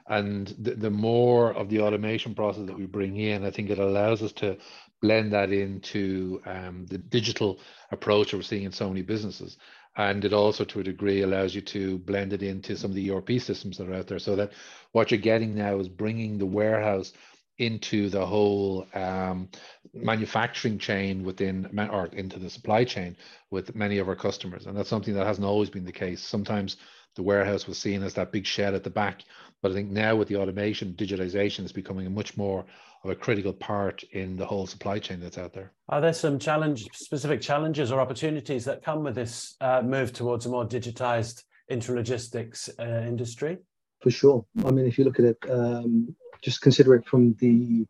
And 0.09 0.49
the, 0.59 0.75
the 0.75 0.91
more 0.91 1.53
of 1.55 1.69
the 1.69 1.81
automation 1.81 2.35
process 2.35 2.67
that 2.67 2.79
we 2.79 2.87
bring 2.87 3.17
in, 3.17 3.45
I 3.45 3.53
think 3.53 3.71
it 3.71 3.79
allows 3.79 4.23
us 4.23 4.33
to 4.43 4.57
blend 5.01 5.33
that 5.33 5.53
into 5.53 6.41
um, 6.47 6.87
the 6.89 6.99
digital 6.99 7.59
approach 7.93 8.31
that 8.31 8.39
we're 8.39 8.43
seeing 8.43 8.65
in 8.65 8.73
so 8.73 8.89
many 8.89 9.03
businesses. 9.03 9.57
And 9.97 10.25
it 10.25 10.33
also, 10.33 10.65
to 10.65 10.81
a 10.81 10.85
degree, 10.93 11.23
allows 11.23 11.55
you 11.55 11.63
to 11.63 11.99
blend 11.99 12.33
it 12.33 12.43
into 12.43 12.77
some 12.77 12.91
of 12.91 12.97
the 12.97 13.11
ERP 13.11 13.41
systems 13.41 13.79
that 13.79 13.89
are 13.89 13.95
out 13.95 14.09
there 14.09 14.19
so 14.19 14.37
that 14.37 14.51
what 14.93 15.11
you're 15.11 15.21
getting 15.21 15.55
now 15.55 15.79
is 15.79 15.89
bringing 15.89 16.39
the 16.39 16.47
warehouse 16.47 17.13
into 17.59 18.09
the 18.11 18.25
whole 18.25 18.87
um, 18.95 19.49
manufacturing 19.95 20.79
chain 20.79 21.25
within 21.25 21.69
or 21.91 22.07
into 22.07 22.39
the 22.39 22.51
supply 22.51 22.85
chain 22.85 23.17
with 23.51 23.75
many 23.75 23.99
of 23.99 24.09
our 24.09 24.17
customers. 24.17 24.67
And 24.67 24.77
that's 24.77 24.91
something 24.91 25.15
that 25.15 25.27
hasn't 25.27 25.47
always 25.47 25.71
been 25.71 25.85
the 25.85 25.93
case. 25.93 26.23
Sometimes 26.23 26.77
the 27.15 27.23
warehouse 27.23 27.67
was 27.67 27.79
seen 27.79 28.03
as 28.03 28.15
that 28.15 28.31
big 28.31 28.45
shed 28.45 28.75
at 28.75 28.85
the 28.85 28.91
back 28.91 29.23
but 29.63 29.71
i 29.71 29.75
think 29.75 29.91
now 29.91 30.15
with 30.15 30.29
the 30.29 30.37
automation 30.37 30.93
digitization 30.93 31.65
is 31.65 31.73
becoming 31.73 32.07
a 32.07 32.11
much 32.11 32.37
more 32.37 32.67
of 33.07 33.11
a 33.11 33.15
critical 33.15 33.53
part 33.53 34.03
in 34.13 34.37
the 34.37 34.45
whole 34.45 34.67
supply 34.67 34.99
chain 34.99 35.21
that's 35.21 35.39
out 35.39 35.53
there. 35.53 35.73
Are 35.89 36.01
there 36.01 36.13
some 36.13 36.39
challenge 36.39 36.89
specific 36.93 37.41
challenges 37.41 37.93
or 37.93 38.01
opportunities 38.01 38.65
that 38.65 38.83
come 38.83 39.05
with 39.05 39.15
this 39.15 39.55
uh, 39.61 39.83
move 39.83 40.13
towards 40.13 40.47
a 40.47 40.49
more 40.49 40.67
digitized 40.67 41.45
intralogistics 41.71 42.69
uh, 42.81 43.07
industry? 43.07 43.59
For 44.03 44.11
sure. 44.11 44.45
I 44.65 44.71
mean 44.71 44.87
if 44.87 44.99
you 44.99 45.05
look 45.05 45.19
at 45.19 45.25
it 45.25 45.39
um, 45.49 46.15
just 46.47 46.61
consider 46.61 46.95
it 46.95 47.05
from 47.05 47.35
the 47.41 47.85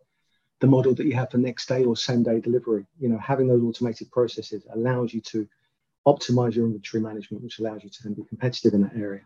the 0.60 0.66
model 0.66 0.94
that 0.94 1.04
you 1.04 1.12
have 1.12 1.30
for 1.30 1.36
next 1.36 1.68
day 1.68 1.84
or 1.84 1.94
same 1.94 2.22
day 2.22 2.40
delivery. 2.40 2.86
You 2.98 3.10
know, 3.10 3.18
having 3.18 3.46
those 3.46 3.62
automated 3.62 4.10
processes 4.10 4.66
allows 4.72 5.12
you 5.12 5.20
to 5.32 5.46
optimize 6.06 6.54
your 6.54 6.64
inventory 6.64 7.02
management, 7.02 7.44
which 7.44 7.58
allows 7.58 7.84
you 7.84 7.90
to 7.90 8.02
then 8.02 8.14
be 8.14 8.24
competitive 8.24 8.72
in 8.72 8.80
that 8.84 8.96
area. 8.96 9.20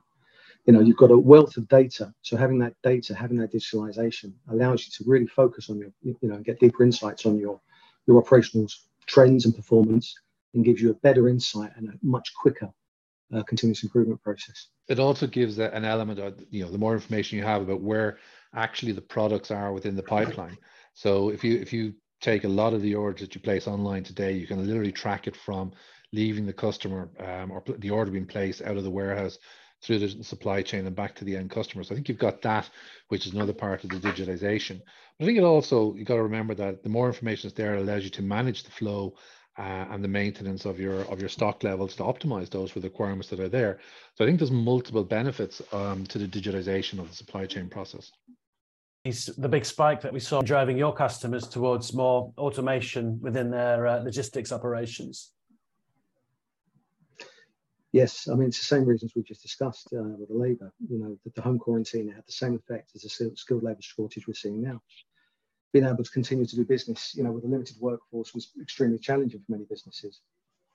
You 0.66 0.72
know, 0.72 0.80
you've 0.80 0.96
got 0.96 1.12
a 1.12 1.16
wealth 1.16 1.56
of 1.56 1.68
data. 1.68 2.12
So 2.22 2.36
having 2.36 2.58
that 2.58 2.74
data, 2.82 3.14
having 3.14 3.38
that 3.38 3.52
digitalization 3.52 4.32
allows 4.50 4.84
you 4.84 4.90
to 4.96 5.08
really 5.08 5.28
focus 5.28 5.70
on 5.70 5.78
your, 5.78 5.92
you 6.02 6.28
know, 6.28 6.38
get 6.38 6.58
deeper 6.58 6.82
insights 6.82 7.24
on 7.24 7.38
your 7.38 7.60
your 8.08 8.18
operational 8.18 8.66
trends 9.06 9.44
and 9.44 9.54
performance 9.54 10.12
and 10.54 10.64
gives 10.64 10.82
you 10.82 10.90
a 10.90 10.94
better 11.06 11.28
insight 11.28 11.70
and 11.76 11.88
a 11.88 11.92
much 12.02 12.34
quicker 12.34 12.68
uh, 13.32 13.44
continuous 13.44 13.84
improvement 13.84 14.20
process. 14.22 14.66
It 14.88 14.98
also 14.98 15.28
gives 15.28 15.60
an 15.60 15.84
element 15.84 16.18
of, 16.18 16.42
you 16.50 16.64
know, 16.64 16.70
the 16.72 16.78
more 16.78 16.94
information 16.94 17.38
you 17.38 17.44
have 17.44 17.62
about 17.62 17.80
where 17.80 18.18
actually 18.54 18.92
the 18.92 19.00
products 19.00 19.50
are 19.50 19.72
within 19.72 19.96
the 19.96 20.02
pipeline. 20.02 20.56
So 20.94 21.30
if 21.30 21.44
you 21.44 21.58
if 21.58 21.72
you 21.72 21.94
take 22.20 22.44
a 22.44 22.48
lot 22.48 22.74
of 22.74 22.82
the 22.82 22.94
orders 22.94 23.20
that 23.20 23.34
you 23.34 23.40
place 23.40 23.66
online 23.66 24.04
today, 24.04 24.32
you 24.32 24.46
can 24.46 24.66
literally 24.66 24.92
track 24.92 25.26
it 25.26 25.36
from 25.36 25.72
leaving 26.12 26.46
the 26.46 26.52
customer 26.52 27.08
um, 27.18 27.50
or 27.50 27.62
the 27.78 27.90
order 27.90 28.10
being 28.10 28.26
placed 28.26 28.62
out 28.62 28.76
of 28.76 28.84
the 28.84 28.90
warehouse 28.90 29.38
through 29.82 29.98
the 29.98 30.22
supply 30.22 30.60
chain 30.60 30.86
and 30.86 30.94
back 30.94 31.14
to 31.14 31.24
the 31.24 31.36
end 31.36 31.50
customer. 31.50 31.82
So 31.82 31.92
I 31.92 31.94
think 31.94 32.08
you've 32.08 32.18
got 32.18 32.42
that, 32.42 32.68
which 33.08 33.26
is 33.26 33.32
another 33.32 33.54
part 33.54 33.82
of 33.82 33.90
the 33.90 33.96
digitization. 33.96 34.80
But 35.18 35.24
I 35.24 35.26
think 35.26 35.38
it 35.38 35.44
also 35.44 35.94
you 35.94 36.04
got 36.04 36.16
to 36.16 36.22
remember 36.22 36.54
that 36.56 36.82
the 36.82 36.90
more 36.90 37.06
information 37.06 37.48
is 37.48 37.54
there, 37.54 37.76
it 37.76 37.80
allows 37.80 38.04
you 38.04 38.10
to 38.10 38.22
manage 38.22 38.64
the 38.64 38.70
flow 38.70 39.14
uh, 39.58 39.86
and 39.90 40.04
the 40.04 40.08
maintenance 40.08 40.64
of 40.64 40.78
your 40.78 41.02
of 41.02 41.20
your 41.20 41.28
stock 41.28 41.64
levels 41.64 41.94
to 41.96 42.02
optimize 42.02 42.50
those 42.50 42.72
the 42.72 42.80
requirements 42.80 43.28
that 43.28 43.40
are 43.40 43.48
there. 43.48 43.78
So 44.16 44.24
I 44.24 44.28
think 44.28 44.38
there's 44.38 44.50
multiple 44.50 45.04
benefits 45.04 45.62
um, 45.72 46.06
to 46.06 46.18
the 46.18 46.28
digitization 46.28 46.98
of 46.98 47.08
the 47.08 47.16
supply 47.16 47.46
chain 47.46 47.68
process 47.68 48.10
the 49.04 49.48
big 49.48 49.64
spike 49.64 50.02
that 50.02 50.12
we 50.12 50.20
saw 50.20 50.42
driving 50.42 50.76
your 50.76 50.92
customers 50.92 51.48
towards 51.48 51.94
more 51.94 52.32
automation 52.36 53.18
within 53.20 53.50
their 53.50 53.86
uh, 53.86 54.00
logistics 54.00 54.52
operations? 54.52 55.32
Yes, 57.92 58.28
I 58.28 58.34
mean 58.34 58.48
it's 58.48 58.58
the 58.58 58.66
same 58.66 58.84
reasons 58.84 59.12
we 59.16 59.22
just 59.22 59.42
discussed 59.42 59.88
uh, 59.92 60.02
with 60.02 60.28
the 60.28 60.34
labour. 60.34 60.72
You 60.88 60.98
know, 60.98 61.18
that 61.24 61.34
the 61.34 61.42
home 61.42 61.58
quarantine 61.58 62.08
had 62.08 62.24
the 62.26 62.32
same 62.32 62.54
effect 62.54 62.90
as 62.94 63.02
the 63.02 63.32
skilled 63.34 63.62
labour 63.62 63.82
shortage 63.82 64.28
we're 64.28 64.34
seeing 64.34 64.62
now. 64.62 64.80
Being 65.72 65.86
able 65.86 66.04
to 66.04 66.10
continue 66.10 66.44
to 66.44 66.56
do 66.56 66.64
business, 66.64 67.14
you 67.14 67.24
know, 67.24 67.32
with 67.32 67.44
a 67.44 67.48
limited 67.48 67.76
workforce 67.80 68.34
was 68.34 68.52
extremely 68.60 68.98
challenging 68.98 69.40
for 69.40 69.52
many 69.52 69.64
businesses. 69.64 70.20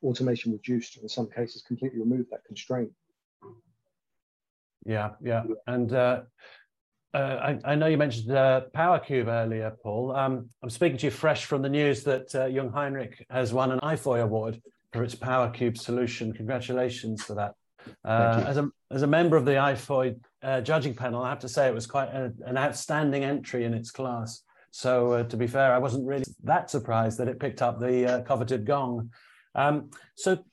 Automation 0.03 0.51
reduced, 0.51 0.97
in 0.97 1.07
some 1.07 1.29
cases, 1.29 1.61
completely 1.61 1.99
removed 1.99 2.29
that 2.31 2.43
constraint. 2.45 2.91
Yeah, 4.85 5.11
yeah, 5.21 5.43
and 5.67 5.93
uh, 5.93 6.21
uh, 7.15 7.55
I, 7.65 7.71
I, 7.71 7.75
know 7.75 7.87
you 7.87 7.97
mentioned 7.97 8.29
uh, 8.31 8.63
PowerCube 8.75 9.27
earlier, 9.27 9.73
Paul. 9.81 10.13
Um, 10.13 10.49
I'm 10.61 10.69
speaking 10.69 10.97
to 10.97 11.05
you 11.07 11.11
fresh 11.11 11.45
from 11.45 11.61
the 11.61 11.69
news 11.69 12.03
that 12.03 12.35
uh, 12.35 12.47
Jungheinrich 12.47 13.13
has 13.29 13.53
won 13.53 13.71
an 13.71 13.79
IFOY 13.79 14.21
award 14.21 14.61
for 14.91 15.01
its 15.01 15.15
PowerCube 15.15 15.77
solution. 15.77 16.33
Congratulations 16.33 17.23
for 17.23 17.35
that. 17.35 17.53
Uh, 18.03 18.43
as 18.45 18.57
a 18.57 18.69
as 18.91 19.03
a 19.03 19.07
member 19.07 19.37
of 19.37 19.45
the 19.45 19.51
IFOY 19.51 20.19
uh, 20.43 20.59
judging 20.59 20.93
panel, 20.93 21.21
I 21.21 21.29
have 21.29 21.39
to 21.39 21.49
say 21.49 21.69
it 21.69 21.73
was 21.73 21.87
quite 21.87 22.09
a, 22.09 22.33
an 22.45 22.57
outstanding 22.57 23.23
entry 23.23 23.63
in 23.63 23.73
its 23.73 23.91
class. 23.91 24.41
So 24.71 25.13
uh, 25.13 25.23
to 25.23 25.37
be 25.37 25.47
fair, 25.47 25.73
I 25.73 25.77
wasn't 25.77 26.05
really 26.05 26.25
that 26.43 26.69
surprised 26.69 27.17
that 27.19 27.29
it 27.29 27.39
picked 27.39 27.61
up 27.61 27.79
the 27.79 28.25
coveted 28.27 28.65
gong. 28.65 29.11
Um, 29.53 29.89
so 30.15 30.43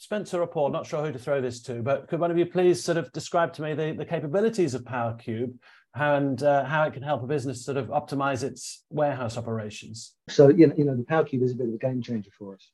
Spencer 0.00 0.40
or 0.40 0.46
Paul, 0.46 0.70
not 0.70 0.86
sure 0.86 1.04
who 1.04 1.12
to 1.12 1.18
throw 1.18 1.42
this 1.42 1.60
to, 1.60 1.82
but 1.82 2.08
could 2.08 2.20
one 2.20 2.30
of 2.30 2.38
you 2.38 2.46
please 2.46 2.82
sort 2.82 2.96
of 2.96 3.12
describe 3.12 3.52
to 3.52 3.60
me 3.60 3.74
the, 3.74 3.92
the 3.92 4.06
capabilities 4.06 4.72
of 4.72 4.82
PowerCube 4.82 5.52
how, 5.92 6.14
and 6.14 6.42
uh, 6.42 6.64
how 6.64 6.84
it 6.84 6.94
can 6.94 7.02
help 7.02 7.22
a 7.22 7.26
business 7.26 7.66
sort 7.66 7.76
of 7.76 7.88
optimize 7.88 8.42
its 8.42 8.82
warehouse 8.88 9.36
operations? 9.36 10.14
So, 10.30 10.48
you 10.48 10.68
know, 10.68 10.74
you 10.74 10.84
know, 10.86 10.96
the 10.96 11.02
PowerCube 11.02 11.42
is 11.42 11.52
a 11.52 11.54
bit 11.54 11.68
of 11.68 11.74
a 11.74 11.76
game 11.76 12.00
changer 12.00 12.30
for 12.38 12.54
us. 12.54 12.70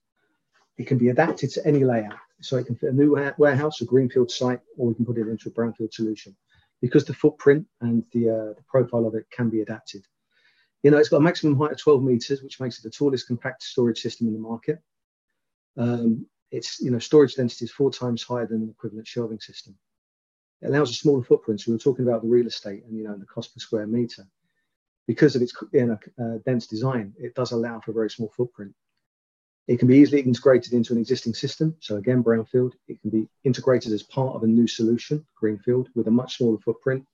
It 0.79 0.87
can 0.87 0.99
be 0.99 1.09
adapted 1.09 1.51
to 1.51 1.67
any 1.67 1.85
layout. 1.85 2.15
So 2.43 2.59
it 2.59 2.67
can 2.67 2.77
fit 2.77 2.91
a 2.91 2.93
new 2.93 3.19
warehouse, 3.39 3.81
a 3.81 3.87
greenfield 3.87 4.31
site, 4.31 4.61
or 4.79 4.87
we 4.87 4.95
can 4.95 5.05
put 5.05 5.19
it 5.19 5.27
into 5.27 5.49
a 5.49 5.53
brownfield 5.53 5.93
solution 5.93 6.37
because 6.81 7.07
the 7.07 7.15
footprint 7.15 7.67
and 7.81 8.05
the, 8.13 8.31
uh, 8.31 8.55
the 8.55 8.65
profile 8.69 9.05
of 9.05 9.17
it 9.17 9.27
can 9.33 9.51
be 9.51 9.63
adapted. 9.63 10.07
You 10.85 10.93
know, 10.93 10.99
it's 10.99 11.09
got 11.09 11.17
a 11.17 11.23
maximum 11.23 11.59
height 11.59 11.73
of 11.73 11.79
12 11.79 12.05
meters, 12.05 12.45
which 12.45 12.61
makes 12.61 12.79
it 12.79 12.85
the 12.85 12.91
tallest 12.91 13.27
compact 13.27 13.65
storage 13.65 14.01
system 14.01 14.29
in 14.29 14.33
the 14.33 14.39
market. 14.39 14.79
Um, 15.77 16.27
its 16.51 16.81
you 16.81 16.91
know 16.91 16.99
storage 16.99 17.35
density 17.35 17.65
is 17.65 17.71
four 17.71 17.91
times 17.91 18.23
higher 18.23 18.47
than 18.47 18.63
an 18.63 18.71
equivalent 18.71 19.07
shelving 19.07 19.41
system. 19.41 19.77
It 20.63 20.69
allows 20.69 20.91
a 20.91 20.95
smaller 20.95 21.23
footprint. 21.23 21.61
So 21.61 21.71
we 21.71 21.77
were 21.77 21.81
talking 21.81 22.07
about 22.07 22.23
the 22.23 22.29
real 22.29 22.47
estate 22.47 22.85
and 22.85 22.97
you 22.97 23.05
know 23.05 23.17
the 23.17 23.27
cost 23.27 23.55
per 23.55 23.61
square 23.61 23.87
meter. 23.87 24.27
Because 25.07 25.37
of 25.37 25.43
its 25.43 25.55
you 25.73 25.87
know, 25.87 25.99
uh, 26.19 26.39
dense 26.45 26.67
design, 26.67 27.15
it 27.17 27.35
does 27.37 27.53
allow 27.53 27.79
for 27.79 27.93
a 27.93 27.95
very 27.95 28.11
small 28.11 28.33
footprint. 28.37 28.75
It 29.69 29.79
can 29.79 29.89
be 29.89 29.99
easily 29.99 30.21
integrated 30.21 30.73
into 30.73 30.93
an 30.93 30.99
existing 30.99 31.35
system. 31.35 31.77
So 31.81 31.97
again, 31.97 32.23
brownfield. 32.23 32.73
It 32.89 33.01
can 33.01 33.11
be 33.11 33.29
integrated 33.45 33.93
as 33.93 34.03
part 34.03 34.35
of 34.35 34.43
a 34.43 34.47
new 34.47 34.67
solution, 34.67 35.25
greenfield, 35.37 35.89
with 35.95 36.07
a 36.09 36.11
much 36.11 36.39
smaller 36.39 36.59
footprint, 36.59 37.05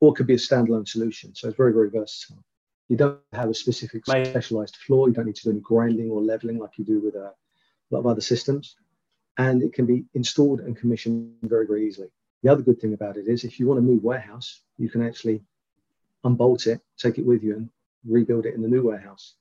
or 0.00 0.12
it 0.12 0.16
could 0.16 0.26
be 0.26 0.34
a 0.34 0.38
standalone 0.38 0.88
solution. 0.88 1.34
So 1.34 1.48
it's 1.48 1.56
very, 1.56 1.72
very 1.72 1.90
versatile. 1.90 2.42
You 2.88 2.96
don't 2.96 3.18
have 3.32 3.48
a 3.48 3.54
specific 3.54 4.04
specialized 4.04 4.76
floor. 4.76 5.08
You 5.08 5.14
don't 5.14 5.26
need 5.26 5.36
to 5.36 5.44
do 5.44 5.50
any 5.50 5.60
grinding 5.60 6.10
or 6.10 6.22
leveling 6.22 6.58
like 6.58 6.78
you 6.78 6.84
do 6.84 7.00
with 7.00 7.14
a 7.14 7.32
lot 7.94 8.00
of 8.00 8.06
other 8.06 8.20
systems, 8.20 8.76
and 9.38 9.62
it 9.62 9.72
can 9.72 9.86
be 9.86 10.04
installed 10.14 10.60
and 10.60 10.76
commissioned 10.76 11.34
very, 11.42 11.66
very 11.66 11.86
easily. 11.86 12.08
The 12.42 12.50
other 12.50 12.62
good 12.62 12.80
thing 12.80 12.92
about 12.92 13.16
it 13.16 13.28
is 13.28 13.44
if 13.44 13.60
you 13.60 13.66
want 13.66 13.78
to 13.78 13.82
move 13.82 14.02
warehouse, 14.02 14.60
you 14.78 14.88
can 14.88 15.06
actually 15.06 15.42
unbolt 16.24 16.66
it, 16.66 16.80
take 16.98 17.18
it 17.18 17.26
with 17.26 17.42
you, 17.42 17.54
and 17.54 17.70
rebuild 18.04 18.46
it 18.46 18.54
in 18.54 18.62
the 18.62 18.68
new 18.68 18.82
warehouse. 18.82 19.34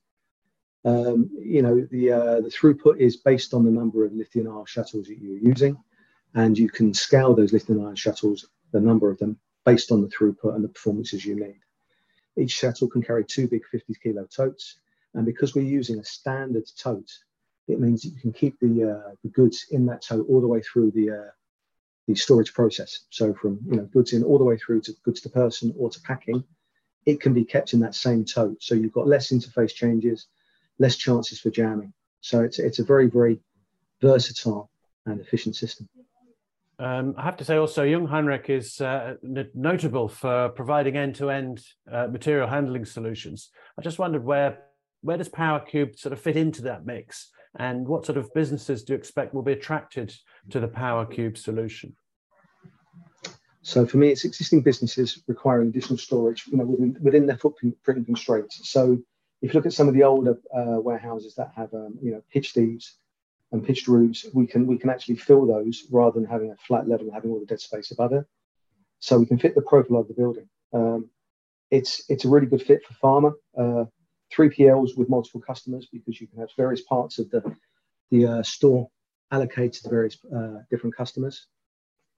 Um, 0.84 1.30
you 1.40 1.62
know, 1.62 1.88
the, 1.92 2.12
uh, 2.12 2.42
the 2.42 2.50
throughput 2.50 2.98
is 2.98 3.18
based 3.18 3.54
on 3.54 3.66
the 3.66 3.72
number 3.72 4.04
of 4.04 4.14
lithium 4.14 4.48
ion 4.48 4.66
shuttles 4.66 5.08
that 5.08 5.20
you're 5.20 5.38
using, 5.38 5.78
and 6.34 6.58
you 6.58 6.70
can 6.70 6.94
scale 6.94 7.36
those 7.36 7.54
lithium 7.54 7.86
ion 7.86 7.96
shuttles, 7.96 8.48
the 8.72 8.80
number 8.80 9.10
of 9.10 9.18
them, 9.20 9.38
based 9.66 9.92
on 9.92 10.02
the 10.02 10.08
throughput 10.08 10.56
and 10.56 10.64
the 10.64 10.70
performances 10.70 11.26
you 11.26 11.36
need. 11.36 11.60
Each 12.38 12.52
shuttle 12.52 12.88
can 12.88 13.04
carry 13.04 13.26
two 13.26 13.48
big 13.48 13.66
50 13.66 13.94
kilo 14.02 14.26
totes, 14.26 14.80
and 15.14 15.26
because 15.26 15.54
we're 15.54 15.66
using 15.66 16.00
a 16.00 16.06
standard 16.06 16.66
tote 16.78 17.12
it 17.72 17.80
means 17.80 18.02
that 18.02 18.10
you 18.10 18.20
can 18.20 18.34
keep 18.34 18.60
the, 18.60 18.92
uh, 18.92 19.12
the 19.24 19.30
goods 19.30 19.66
in 19.72 19.86
that 19.88 20.02
tote 20.02 20.28
all 20.30 20.42
the 20.42 20.48
way 20.48 20.62
through 20.62 20.92
the, 20.92 21.12
uh, 21.12 21.32
the 22.08 22.16
storage 22.16 22.54
process. 22.54 23.06
So 23.10 23.34
from 23.34 23.60
you 23.66 23.78
know 23.78 23.84
goods 23.86 24.14
in 24.14 24.24
all 24.24 24.38
the 24.38 24.44
way 24.44 24.58
through 24.58 24.82
to 24.82 24.94
goods 25.04 25.22
to 25.22 25.30
person 25.30 25.74
or 25.78 25.90
to 25.90 26.02
packing, 26.02 26.44
it 27.06 27.22
can 27.22 27.34
be 27.34 27.46
kept 27.46 27.74
in 27.74 27.80
that 27.82 27.96
same 27.96 28.26
tote. 28.26 28.62
So 28.62 28.76
you've 28.76 28.94
got 28.94 29.08
less 29.08 29.32
interface 29.32 29.74
changes, 29.74 30.28
less 30.80 30.96
chances 30.96 31.40
for 31.40 31.50
jamming. 31.50 31.94
So 32.22 32.42
it's, 32.42 32.60
it's 32.60 32.80
a 32.80 32.84
very, 32.84 33.08
very 33.08 33.40
versatile 34.02 34.70
and 35.06 35.20
efficient 35.20 35.56
system. 35.56 35.90
Um, 36.80 37.14
I 37.18 37.24
have 37.24 37.38
to 37.38 37.46
say 37.46 37.58
also, 37.58 37.86
Jungheinrich 37.86 38.50
is 38.50 38.82
uh, 38.82 39.16
notable 39.54 40.08
for 40.08 40.50
providing 40.50 40.98
end-to-end 40.98 41.64
uh, 41.92 42.08
material 42.08 42.48
handling 42.48 42.86
solutions. 42.86 43.50
I 43.78 43.82
just 43.82 44.00
wondered 44.00 44.24
where 44.24 44.60
where 45.04 45.18
does 45.18 45.30
PowerCube 45.30 45.98
sort 45.98 46.14
of 46.14 46.22
fit 46.22 46.38
into 46.38 46.62
that 46.64 46.86
mix? 46.86 47.32
And 47.58 47.88
what 47.88 48.06
sort 48.06 48.18
of 48.18 48.34
businesses 48.34 48.84
do 48.84 48.94
you 48.94 49.00
expect 49.00 49.34
will 49.34 49.42
be 49.42 49.52
attracted 49.52 50.14
to 50.52 50.60
the 50.60 50.68
PowerCube 50.68 51.38
solution? 51.38 51.96
So 53.64 53.86
for 53.86 53.98
me, 53.98 54.10
it's 54.10 54.26
existing 54.26 54.62
businesses 54.62 55.22
requiring 55.28 55.68
additional 55.70 55.98
storage, 55.98 56.48
you 56.48 56.58
know, 56.58 56.66
within, 56.66 56.98
within 57.02 57.26
their 57.28 57.38
footprint 57.38 57.76
constraints. 57.86 58.70
So 58.70 58.98
if 59.42 59.54
you 59.54 59.58
look 59.58 59.66
at 59.66 59.74
some 59.74 59.88
of 59.88 59.94
the 59.94 60.04
older 60.04 60.40
uh, 60.56 60.80
warehouses 60.80 61.36
that 61.36 61.52
have, 61.56 61.74
um, 61.74 61.98
you 62.02 62.12
know, 62.12 62.24
pitched 62.32 62.58
eaves 62.58 62.98
and 63.52 63.64
pitched 63.64 63.88
roofs, 63.88 64.26
we 64.34 64.48
can 64.48 64.66
we 64.66 64.78
can 64.78 64.90
actually 64.90 65.16
fill 65.16 65.46
those 65.46 65.86
rather 65.92 66.20
than 66.20 66.30
having 66.30 66.52
a 66.52 66.56
flat 66.68 66.88
level 66.88 67.06
and 67.06 67.14
having 67.14 67.32
all 67.32 67.40
the 67.40 67.46
dead 67.46 67.60
space 67.60 67.92
above 67.92 68.14
it. 68.14 68.26
So 69.00 69.20
we 69.20 69.26
can 69.26 69.38
fit 69.38 69.56
the 69.56 69.62
profile 69.62 69.98
of 69.98 70.08
the 70.08 70.14
building. 70.14 70.48
Um, 70.74 71.10
it's 71.70 72.04
it's 72.10 72.26
a 72.26 72.30
really 72.30 72.48
good 72.48 72.62
fit 72.64 72.82
for 72.86 72.94
pharma. 72.94 73.34
Uh, 73.58 73.86
3PLs 74.36 74.98
with 74.98 75.10
multiple 75.10 75.42
customers 75.42 75.88
because 75.92 76.20
you 76.20 76.28
can 76.28 76.40
have 76.40 76.50
various 76.58 76.82
parts 76.82 77.20
of 77.20 77.30
the, 77.32 77.44
the 78.12 78.26
uh, 78.26 78.44
store 78.44 78.90
allocated 79.32 79.84
to 79.84 79.90
various 79.90 80.18
uh, 80.36 80.60
different 80.70 80.96
customers, 80.96 81.48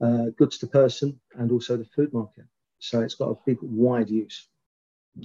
uh, 0.02 0.26
goods 0.38 0.58
to 0.60 0.68
person, 0.68 1.20
and 1.36 1.52
also 1.52 1.78
the 1.78 1.86
food 1.96 2.12
market. 2.14 2.46
So 2.80 3.02
it's 3.02 3.16
got 3.16 3.30
a 3.30 3.38
big, 3.46 3.58
wide 3.62 4.10
use. 4.10 4.48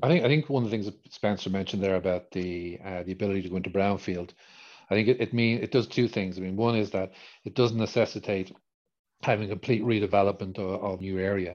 I 0.03 0.09
think 0.09 0.25
I 0.25 0.29
think 0.29 0.49
one 0.49 0.65
of 0.65 0.71
the 0.71 0.77
things 0.77 0.87
that 0.87 1.13
Spencer 1.13 1.49
mentioned 1.49 1.83
there 1.83 1.97
about 1.97 2.31
the 2.31 2.79
uh, 2.85 3.03
the 3.05 3.13
ability 3.13 3.43
to 3.43 3.49
go 3.49 3.57
into 3.57 3.71
brownfield, 3.71 4.31
I 4.91 4.95
think 4.95 5.09
it, 5.09 5.21
it 5.21 5.33
mean 5.33 5.59
it 5.63 5.73
does 5.73 5.87
two 5.87 6.09
things. 6.09 6.37
I 6.37 6.43
mean, 6.43 6.57
one 6.57 6.77
is 6.77 6.91
that 6.91 7.13
it 7.45 7.55
doesn't 7.55 7.79
necessitate 7.79 8.55
having 9.23 9.49
complete 9.49 9.83
redevelopment 9.83 10.59
of, 10.59 10.85
of 10.85 11.01
new 11.01 11.19
area. 11.19 11.55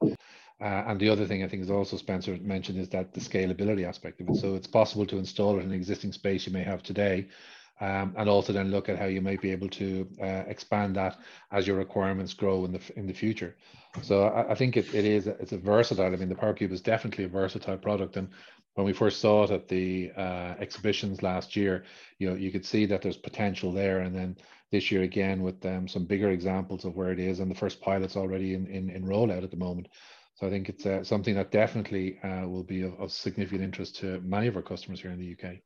Uh, 0.63 0.85
and 0.87 0.97
the 0.97 1.09
other 1.09 1.25
thing 1.25 1.43
I 1.43 1.47
think 1.49 1.61
is 1.61 1.69
also 1.69 1.97
Spencer 1.97 2.37
mentioned 2.41 2.79
is 2.79 2.87
that 2.89 3.13
the 3.13 3.19
scalability 3.19 3.85
aspect 3.85 4.21
of 4.21 4.29
it. 4.29 4.37
So 4.37 4.55
it's 4.55 4.67
possible 4.67 5.05
to 5.07 5.17
install 5.17 5.57
it 5.57 5.63
in 5.63 5.69
an 5.69 5.73
existing 5.73 6.13
space 6.13 6.47
you 6.47 6.53
may 6.53 6.63
have 6.63 6.81
today, 6.81 7.27
um, 7.81 8.13
and 8.17 8.29
also 8.29 8.53
then 8.53 8.71
look 8.71 8.87
at 8.87 8.97
how 8.97 9.07
you 9.07 9.19
might 9.19 9.41
be 9.41 9.51
able 9.51 9.67
to 9.69 10.07
uh, 10.21 10.43
expand 10.47 10.95
that 10.95 11.19
as 11.51 11.67
your 11.67 11.75
requirements 11.75 12.33
grow 12.33 12.63
in 12.63 12.71
the 12.71 12.79
in 12.95 13.07
the 13.07 13.13
future. 13.13 13.57
So 14.01 14.23
I, 14.23 14.51
I 14.51 14.55
think 14.55 14.77
it, 14.77 14.93
it 14.93 15.03
is 15.03 15.27
it's 15.27 15.51
a 15.51 15.57
versatile. 15.57 16.13
I 16.13 16.15
mean, 16.15 16.29
the 16.29 16.35
PowerCube 16.35 16.71
is 16.71 16.81
definitely 16.81 17.25
a 17.25 17.29
versatile 17.29 17.77
product, 17.77 18.15
and 18.15 18.29
when 18.75 18.85
we 18.85 18.93
first 18.93 19.19
saw 19.19 19.43
it 19.43 19.51
at 19.51 19.67
the 19.67 20.13
uh, 20.15 20.55
exhibitions 20.59 21.21
last 21.21 21.57
year, 21.57 21.83
you 22.19 22.29
know, 22.29 22.35
you 22.35 22.51
could 22.51 22.65
see 22.65 22.85
that 22.85 23.01
there's 23.01 23.17
potential 23.17 23.73
there, 23.73 23.99
and 23.99 24.15
then 24.15 24.37
this 24.71 24.91
year 24.91 25.03
again 25.03 25.43
with 25.43 25.63
um, 25.65 25.89
some 25.89 26.05
bigger 26.05 26.29
examples 26.29 26.85
of 26.85 26.95
where 26.95 27.11
it 27.11 27.19
is, 27.19 27.41
and 27.41 27.51
the 27.51 27.55
first 27.63 27.81
pilots 27.81 28.15
already 28.15 28.53
in 28.53 28.65
in, 28.67 28.89
in 28.89 29.03
rollout 29.03 29.43
at 29.43 29.51
the 29.51 29.57
moment. 29.57 29.89
So 30.35 30.47
I 30.47 30.49
think 30.49 30.69
it's 30.69 30.85
uh, 30.85 31.03
something 31.03 31.35
that 31.35 31.51
definitely 31.51 32.19
uh, 32.23 32.47
will 32.47 32.63
be 32.63 32.81
of, 32.81 32.99
of, 32.99 33.11
significant 33.11 33.61
interest 33.61 33.97
to 33.97 34.19
many 34.21 34.47
of 34.47 34.55
our 34.55 34.63
customers 34.63 35.01
here 35.01 35.11
in 35.11 35.19
the 35.19 35.33
UK. 35.33 35.57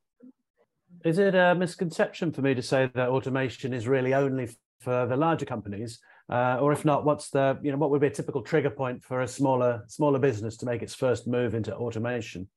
Is 1.04 1.18
it 1.18 1.34
a 1.34 1.54
misconception 1.54 2.32
for 2.32 2.42
me 2.42 2.54
to 2.54 2.62
say 2.62 2.90
that 2.94 3.08
automation 3.08 3.72
is 3.72 3.88
really 3.88 4.14
only 4.14 4.50
for 4.80 5.06
the 5.06 5.16
larger 5.16 5.46
companies, 5.46 6.00
uh, 6.30 6.58
or 6.60 6.72
if 6.72 6.84
not, 6.84 7.04
what's 7.04 7.30
the 7.30 7.58
you 7.62 7.70
know 7.70 7.78
what 7.78 7.90
would 7.90 8.00
be 8.00 8.06
a 8.06 8.10
typical 8.10 8.42
trigger 8.42 8.70
point 8.70 9.02
for 9.02 9.22
a 9.22 9.28
smaller 9.28 9.84
smaller 9.88 10.18
business 10.18 10.56
to 10.58 10.66
make 10.66 10.82
its 10.82 10.94
first 10.94 11.26
move 11.26 11.54
into 11.54 11.74
automation? 11.74 12.48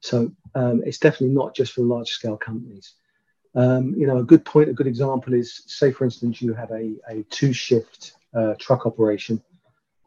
So 0.00 0.32
um, 0.54 0.82
it's 0.84 0.98
definitely 0.98 1.34
not 1.34 1.54
just 1.54 1.72
for 1.72 1.82
large 1.82 2.08
scale 2.08 2.36
companies. 2.36 2.94
Um, 3.54 3.94
you 3.96 4.06
know, 4.06 4.18
a 4.18 4.24
good 4.24 4.44
point, 4.44 4.68
a 4.68 4.74
good 4.74 4.88
example 4.88 5.32
is, 5.32 5.62
say, 5.66 5.92
for 5.92 6.04
instance, 6.04 6.42
you 6.42 6.52
have 6.54 6.70
a, 6.72 6.96
a 7.08 7.22
two 7.30 7.52
shift 7.52 8.12
uh, 8.34 8.54
truck 8.58 8.84
operation 8.84 9.40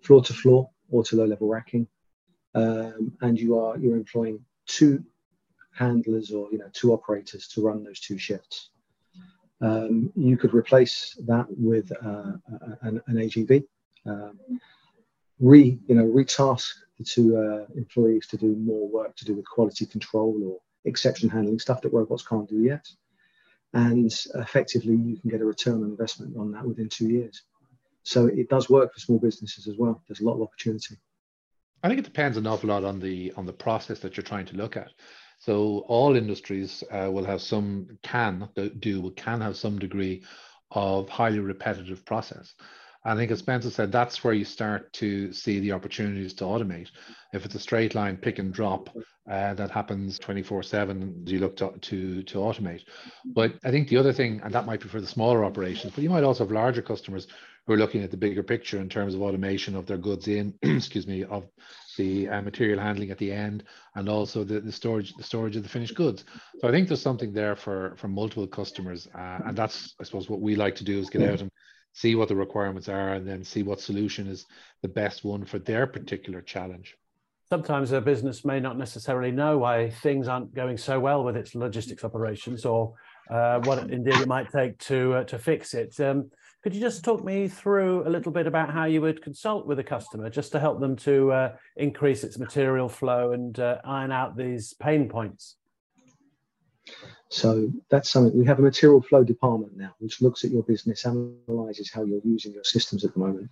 floor 0.08 0.24
to 0.24 0.34
floor 0.34 0.70
or 0.90 1.04
to 1.04 1.18
low 1.18 1.26
level 1.26 1.50
racking. 1.50 1.86
Um, 2.56 3.12
and 3.22 3.40
you 3.40 3.60
are 3.60 3.78
you're 3.78 3.98
employing 3.98 4.40
two 4.66 5.04
handlers 5.74 6.32
or 6.32 6.50
you 6.52 6.58
know 6.58 6.70
two 6.74 6.94
operators 6.94 7.48
to 7.50 7.62
run 7.62 7.84
those 7.84 8.00
two 8.00 8.18
shifts. 8.18 8.70
Um, 9.62 10.12
you 10.16 10.38
could 10.38 10.54
replace 10.54 11.18
that 11.26 11.46
with 11.50 11.92
uh, 11.92 12.34
an, 12.82 13.02
an, 13.08 13.16
AGV, 13.16 13.64
um, 14.06 14.40
re 15.40 15.78
you 15.88 15.96
know 15.96 16.06
retask 16.06 16.68
the 16.98 17.04
two 17.04 17.38
uh, 17.38 17.66
employees 17.76 18.28
to 18.28 18.38
do 18.38 18.56
more 18.56 18.88
work 18.88 19.16
to 19.18 19.26
do 19.26 19.36
with 19.36 19.46
quality 19.48 19.86
control 19.86 20.40
or 20.44 20.58
exception 20.86 21.30
handling 21.30 21.60
stuff 21.60 21.82
that 21.82 21.94
robots 21.94 22.26
can't 22.26 22.50
do 22.50 22.62
yet. 22.62 22.86
and 23.74 24.12
effectively 24.36 24.96
you 24.96 25.18
can 25.18 25.30
get 25.30 25.42
a 25.42 25.46
return 25.46 25.84
on 25.84 25.90
investment 25.90 26.36
on 26.38 26.52
that 26.54 26.66
within 26.66 26.90
two 26.90 27.10
years. 27.10 27.44
So 28.08 28.28
it 28.28 28.48
does 28.48 28.70
work 28.70 28.94
for 28.94 29.02
small 29.02 29.20
businesses 29.20 29.68
as 29.68 29.76
well. 29.78 30.02
There's 30.08 30.22
a 30.22 30.24
lot 30.24 30.36
of 30.36 30.42
opportunity. 30.42 30.96
I 31.84 31.90
think 31.90 32.00
it 32.00 32.06
depends 32.06 32.38
an 32.38 32.48
awful 32.48 32.70
lot 32.70 32.86
on 32.86 33.02
the 33.02 33.34
on 33.36 33.46
the 33.46 33.52
process 33.52 34.00
that 34.00 34.16
you're 34.16 34.24
trying 34.24 34.46
to 34.46 34.56
look 34.56 34.78
at. 34.78 34.92
So 35.40 35.80
all 35.90 36.16
industries 36.16 36.86
uh, 36.90 37.12
will 37.12 37.26
have 37.26 37.42
some 37.42 38.00
can 38.04 38.48
do 38.80 39.12
can 39.18 39.42
have 39.42 39.58
some 39.58 39.78
degree 39.78 40.24
of 40.72 41.10
highly 41.10 41.40
repetitive 41.40 42.06
process. 42.06 42.56
I 43.04 43.16
think 43.16 43.30
as 43.30 43.40
Spencer 43.40 43.70
said, 43.70 43.92
that's 43.92 44.24
where 44.24 44.34
you 44.34 44.46
start 44.46 44.92
to 44.94 45.34
see 45.34 45.60
the 45.60 45.74
opportunities 45.74 46.34
to 46.36 46.46
automate. 46.46 46.88
If 47.34 47.46
it's 47.46 47.56
a 47.56 47.60
straight 47.60 47.94
line 47.94 48.16
pick 48.16 48.40
and 48.40 48.54
drop 48.54 48.90
uh, 49.30 49.54
that 49.54 49.70
happens 49.70 50.18
24 50.20 50.64
7, 50.64 51.24
you 51.26 51.40
look 51.40 51.58
to, 51.58 51.74
to, 51.82 52.24
to 52.24 52.38
automate. 52.38 52.84
But 53.26 53.56
I 53.66 53.72
think 53.72 53.90
the 53.90 53.98
other 53.98 54.14
thing, 54.14 54.40
and 54.44 54.54
that 54.54 54.66
might 54.66 54.82
be 54.82 54.88
for 54.88 55.02
the 55.02 55.08
smaller 55.08 55.44
operations, 55.44 55.94
but 55.94 56.04
you 56.04 56.10
might 56.10 56.24
also 56.24 56.46
have 56.46 56.52
larger 56.52 56.82
customers 56.82 57.28
who 57.68 57.74
are 57.74 57.78
looking 57.78 58.02
at 58.02 58.12
the 58.12 58.18
bigger 58.18 58.42
picture 58.42 58.80
in 58.80 58.88
terms 58.88 59.14
of 59.14 59.22
automation 59.22 59.76
of 59.76 59.86
their 59.86 59.98
goods 59.98 60.28
in, 60.28 60.54
excuse 60.62 61.06
me, 61.06 61.26
of 61.26 61.46
the 61.98 62.30
uh, 62.30 62.42
material 62.42 62.80
handling 62.80 63.12
at 63.12 63.18
the 63.18 63.32
end, 63.32 63.64
and 63.96 64.08
also 64.08 64.44
the, 64.44 64.62
the 64.62 64.72
storage 64.72 65.14
the 65.16 65.24
storage 65.24 65.56
of 65.56 65.64
the 65.64 65.70
finished 65.70 65.96
goods. 65.96 66.24
So 66.60 66.68
I 66.68 66.72
think 66.72 66.88
there's 66.88 67.02
something 67.02 67.34
there 67.34 67.56
for 67.56 67.96
for 67.98 68.08
multiple 68.08 68.48
customers, 68.48 69.08
uh, 69.14 69.40
and 69.46 69.58
that's 69.58 69.96
I 70.00 70.04
suppose 70.04 70.30
what 70.30 70.40
we 70.40 70.56
like 70.56 70.76
to 70.76 70.84
do 70.84 70.98
is 71.00 71.10
get 71.10 71.24
out 71.24 71.42
and 71.42 71.52
see 71.94 72.16
what 72.16 72.30
the 72.30 72.36
requirements 72.36 72.88
are, 72.88 73.14
and 73.16 73.28
then 73.28 73.44
see 73.44 73.64
what 73.64 73.82
solution 73.82 74.28
is 74.28 74.46
the 74.82 74.88
best 74.88 75.26
one 75.26 75.44
for 75.44 75.60
their 75.60 75.88
particular 75.88 76.42
challenge. 76.42 76.96
Sometimes 77.50 77.92
a 77.92 78.02
business 78.02 78.46
may 78.46 78.60
not 78.60 78.78
necessarily 78.78 79.32
know 79.32 79.58
why 79.58 79.90
things 79.90 80.28
aren't 80.28 80.54
going 80.54 80.78
so 80.78 81.00
well 81.00 81.24
with 81.24 81.36
its 81.36 81.56
logistics 81.56 82.04
operations, 82.04 82.66
or 82.66 82.94
uh, 83.30 83.60
what 83.62 83.90
indeed 83.90 84.16
it 84.16 84.28
might 84.28 84.52
take 84.52 84.78
to 84.80 85.16
uh, 85.16 85.24
to 85.26 85.40
fix 85.40 85.74
it. 85.74 86.00
Um, 86.00 86.30
could 86.64 86.74
you 86.74 86.82
just 86.82 87.04
talk 87.04 87.24
me 87.24 87.48
through 87.48 88.08
a 88.08 88.10
little 88.10 88.32
bit 88.32 88.48
about 88.48 88.72
how 88.72 88.86
you 88.86 89.02
would 89.02 89.22
consult 89.22 89.68
with 89.68 89.80
a 89.80 89.84
customer 89.84 90.30
just 90.30 90.52
to 90.52 90.60
help 90.60 90.80
them 90.80 90.96
to 90.98 91.32
uh, 91.32 91.56
increase 91.76 92.24
its 92.24 92.38
material 92.38 92.90
flow 92.90 93.32
and 93.32 93.60
uh, 93.60 93.78
iron 93.86 94.12
out 94.12 94.36
these 94.36 94.74
pain 94.74 95.08
points? 95.08 95.56
So 97.30 97.70
that's 97.90 98.10
something 98.10 98.38
we 98.38 98.46
have 98.46 98.60
a 98.60 98.64
material 98.64 99.02
flow 99.02 99.24
department 99.24 99.76
now, 99.76 99.94
which 100.00 100.22
looks 100.22 100.44
at 100.46 100.52
your 100.52 100.64
business, 100.64 101.06
analyzes 101.06 101.92
how 101.92 102.04
you're 102.04 102.22
using 102.24 102.54
your 102.54 102.64
systems 102.64 103.04
at 103.04 103.14
the 103.14 103.20
moment, 103.20 103.50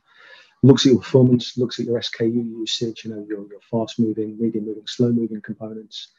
looks 0.63 0.85
at 0.85 0.93
your 0.93 1.01
performance, 1.01 1.57
looks 1.57 1.79
at 1.79 1.85
your 1.85 1.99
SKU 1.99 2.33
usage, 2.33 3.03
you 3.03 3.11
know, 3.11 3.25
your, 3.27 3.45
your 3.49 3.61
fast 3.69 3.99
moving, 3.99 4.37
medium 4.39 4.65
moving, 4.65 4.87
slow 4.87 5.11
moving 5.11 5.41
components, 5.41 6.13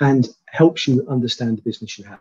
and 0.00 0.28
helps 0.46 0.88
you 0.88 1.06
understand 1.08 1.58
the 1.58 1.62
business 1.62 1.98
you 1.98 2.04
have. 2.04 2.20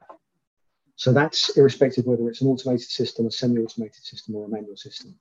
So 0.97 1.13
that's 1.13 1.55
irrespective 1.55 2.05
whether 2.05 2.27
it's 2.27 2.41
an 2.41 2.47
automated 2.47 2.89
system, 2.89 3.27
a 3.27 3.31
semi-automated 3.31 4.03
system, 4.03 4.35
or 4.35 4.45
a 4.45 4.49
manual 4.49 4.75
system. 4.75 5.15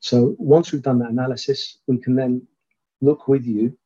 So 0.00 0.36
once 0.38 0.70
we've 0.70 0.82
done 0.82 0.98
that 0.98 1.10
analysis, 1.10 1.78
we 1.86 1.96
can 1.96 2.14
then 2.14 2.46
look 3.00 3.26
with 3.26 3.46
you 3.46 3.76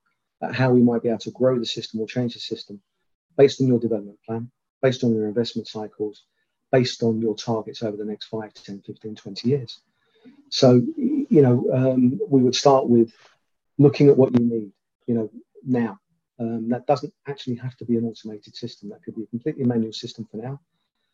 at 0.42 0.52
how 0.52 0.72
we 0.72 0.82
might 0.82 1.02
be 1.02 1.08
able 1.08 1.18
to 1.20 1.30
grow 1.30 1.60
the 1.60 1.64
system 1.64 2.00
or 2.00 2.08
change 2.08 2.34
the 2.34 2.40
system 2.40 2.82
based 3.38 3.60
on 3.60 3.68
your 3.68 3.78
development 3.78 4.18
plan, 4.26 4.50
based 4.82 5.04
on 5.04 5.14
your 5.14 5.28
investment 5.28 5.68
cycles, 5.68 6.24
based 6.72 7.04
on 7.04 7.22
your 7.22 7.36
targets 7.36 7.84
over 7.84 7.96
the 7.96 8.04
next 8.04 8.26
5 8.26 8.52
10, 8.52 8.82
15, 8.84 9.14
20 9.14 9.48
years. 9.48 9.80
So, 10.50 10.82
you 10.96 11.40
know, 11.40 11.64
um, 11.72 12.18
we 12.28 12.42
would 12.42 12.56
start 12.56 12.88
with 12.88 13.12
looking 13.78 14.08
at 14.08 14.16
what 14.16 14.36
you 14.36 14.44
need, 14.44 14.72
you 15.06 15.14
know, 15.14 15.30
now. 15.64 16.00
Um, 16.40 16.68
that 16.70 16.88
doesn't 16.88 17.14
actually 17.28 17.56
have 17.56 17.76
to 17.76 17.84
be 17.84 17.96
an 17.96 18.06
automated 18.06 18.56
system. 18.56 18.88
That 18.88 19.04
could 19.04 19.14
be 19.14 19.22
a 19.22 19.26
completely 19.26 19.62
manual 19.62 19.92
system 19.92 20.26
for 20.28 20.38
now 20.38 20.58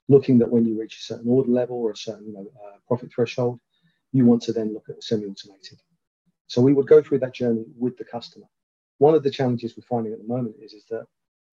looking 0.09 0.39
that 0.39 0.51
when 0.51 0.65
you 0.65 0.79
reach 0.79 0.99
a 0.99 1.03
certain 1.03 1.29
order 1.29 1.51
level 1.51 1.77
or 1.77 1.93
a 1.93 1.97
certain 1.97 2.27
you 2.27 2.33
know, 2.33 2.47
uh, 2.65 2.77
profit 2.87 3.13
threshold, 3.13 3.61
you 4.13 4.25
want 4.25 4.43
to 4.43 4.53
then 4.53 4.73
look 4.73 4.89
at 4.89 5.03
semi-automated. 5.03 5.79
So 6.47 6.63
we 6.63 6.73
would 6.73 6.87
go 6.87 7.03
through 7.03 7.19
that 7.21 7.35
journey 7.35 7.65
with 7.79 7.97
the 7.99 8.05
customer. 8.05 8.47
One 8.99 9.15
of 9.15 9.23
the 9.23 9.31
challenges 9.31 9.77
we're 9.77 9.83
finding 9.83 10.13
at 10.13 10.19
the 10.19 10.27
moment 10.27 10.57
is, 10.63 10.73
is 10.73 10.85
that 10.91 11.07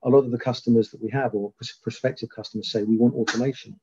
a 0.03 0.09
lot 0.09 0.19
of 0.19 0.31
the 0.31 0.37
customers 0.37 0.89
that 0.91 1.01
we 1.01 1.09
have 1.11 1.33
or 1.33 1.53
prospective 1.83 2.29
customers 2.29 2.71
say 2.71 2.83
we 2.83 2.97
want 2.97 3.15
automation, 3.15 3.77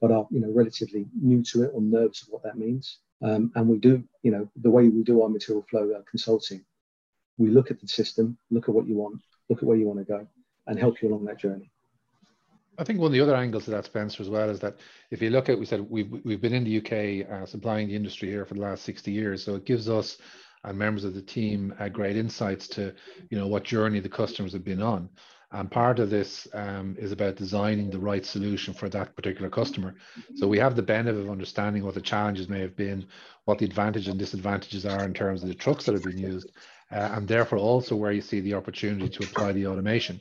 but 0.00 0.10
are 0.10 0.26
you 0.30 0.40
know 0.40 0.50
relatively 0.52 1.06
new 1.20 1.42
to 1.44 1.64
it 1.64 1.70
or 1.74 1.80
nervous 1.80 2.22
of 2.22 2.28
what 2.30 2.42
that 2.42 2.58
means. 2.58 2.98
Um, 3.22 3.52
and 3.54 3.68
we 3.68 3.78
do, 3.78 4.02
you 4.22 4.30
know, 4.30 4.48
the 4.56 4.70
way 4.70 4.88
we 4.88 5.02
do 5.02 5.22
our 5.22 5.28
material 5.28 5.64
flow 5.70 5.90
uh, 5.92 6.02
consulting, 6.10 6.64
we 7.38 7.48
look 7.48 7.70
at 7.70 7.80
the 7.80 7.88
system, 7.88 8.36
look 8.50 8.68
at 8.68 8.74
what 8.74 8.86
you 8.86 8.94
want, 8.96 9.22
look 9.48 9.58
at 9.58 9.64
where 9.64 9.76
you 9.76 9.86
want 9.86 10.00
to 10.00 10.04
go, 10.04 10.26
and 10.66 10.78
help 10.78 11.00
you 11.00 11.08
along 11.08 11.24
that 11.26 11.38
journey. 11.38 11.70
I 12.78 12.84
think 12.84 12.98
one 12.98 13.06
of 13.06 13.12
the 13.12 13.20
other 13.20 13.36
angles 13.36 13.66
of 13.68 13.72
that, 13.72 13.86
Spencer, 13.86 14.22
as 14.22 14.28
well, 14.28 14.50
is 14.50 14.60
that 14.60 14.76
if 15.10 15.22
you 15.22 15.30
look 15.30 15.48
at, 15.48 15.58
we 15.58 15.66
said 15.66 15.80
we've 15.90 16.10
we've 16.24 16.40
been 16.40 16.54
in 16.54 16.64
the 16.64 16.78
UK 16.78 17.30
uh, 17.30 17.46
supplying 17.46 17.88
the 17.88 17.96
industry 17.96 18.28
here 18.28 18.44
for 18.44 18.54
the 18.54 18.60
last 18.60 18.84
sixty 18.84 19.12
years, 19.12 19.44
so 19.44 19.54
it 19.54 19.64
gives 19.64 19.88
us 19.88 20.18
and 20.66 20.76
members 20.76 21.04
of 21.04 21.14
the 21.14 21.22
team 21.22 21.72
uh, 21.78 21.88
great 21.88 22.16
insights 22.16 22.68
to 22.68 22.92
you 23.30 23.38
know 23.38 23.46
what 23.46 23.64
journey 23.64 24.00
the 24.00 24.08
customers 24.08 24.52
have 24.52 24.64
been 24.64 24.82
on. 24.82 25.08
And 25.52 25.70
part 25.70 26.00
of 26.00 26.10
this 26.10 26.48
um, 26.54 26.96
is 26.98 27.12
about 27.12 27.36
designing 27.36 27.88
the 27.88 28.00
right 28.00 28.26
solution 28.26 28.74
for 28.74 28.88
that 28.88 29.14
particular 29.14 29.48
customer. 29.48 29.94
So 30.34 30.48
we 30.48 30.58
have 30.58 30.74
the 30.74 30.82
benefit 30.82 31.20
of 31.20 31.30
understanding 31.30 31.84
what 31.84 31.94
the 31.94 32.00
challenges 32.00 32.48
may 32.48 32.60
have 32.60 32.74
been, 32.74 33.06
what 33.44 33.58
the 33.58 33.64
advantages 33.64 34.08
and 34.08 34.18
disadvantages 34.18 34.84
are 34.84 35.04
in 35.04 35.14
terms 35.14 35.42
of 35.42 35.48
the 35.48 35.54
trucks 35.54 35.86
that 35.86 35.94
have 35.94 36.02
been 36.02 36.18
used, 36.18 36.50
uh, 36.90 37.10
and 37.12 37.28
therefore 37.28 37.58
also 37.58 37.94
where 37.94 38.10
you 38.10 38.20
see 38.20 38.40
the 38.40 38.54
opportunity 38.54 39.08
to 39.08 39.22
apply 39.22 39.52
the 39.52 39.68
automation. 39.68 40.20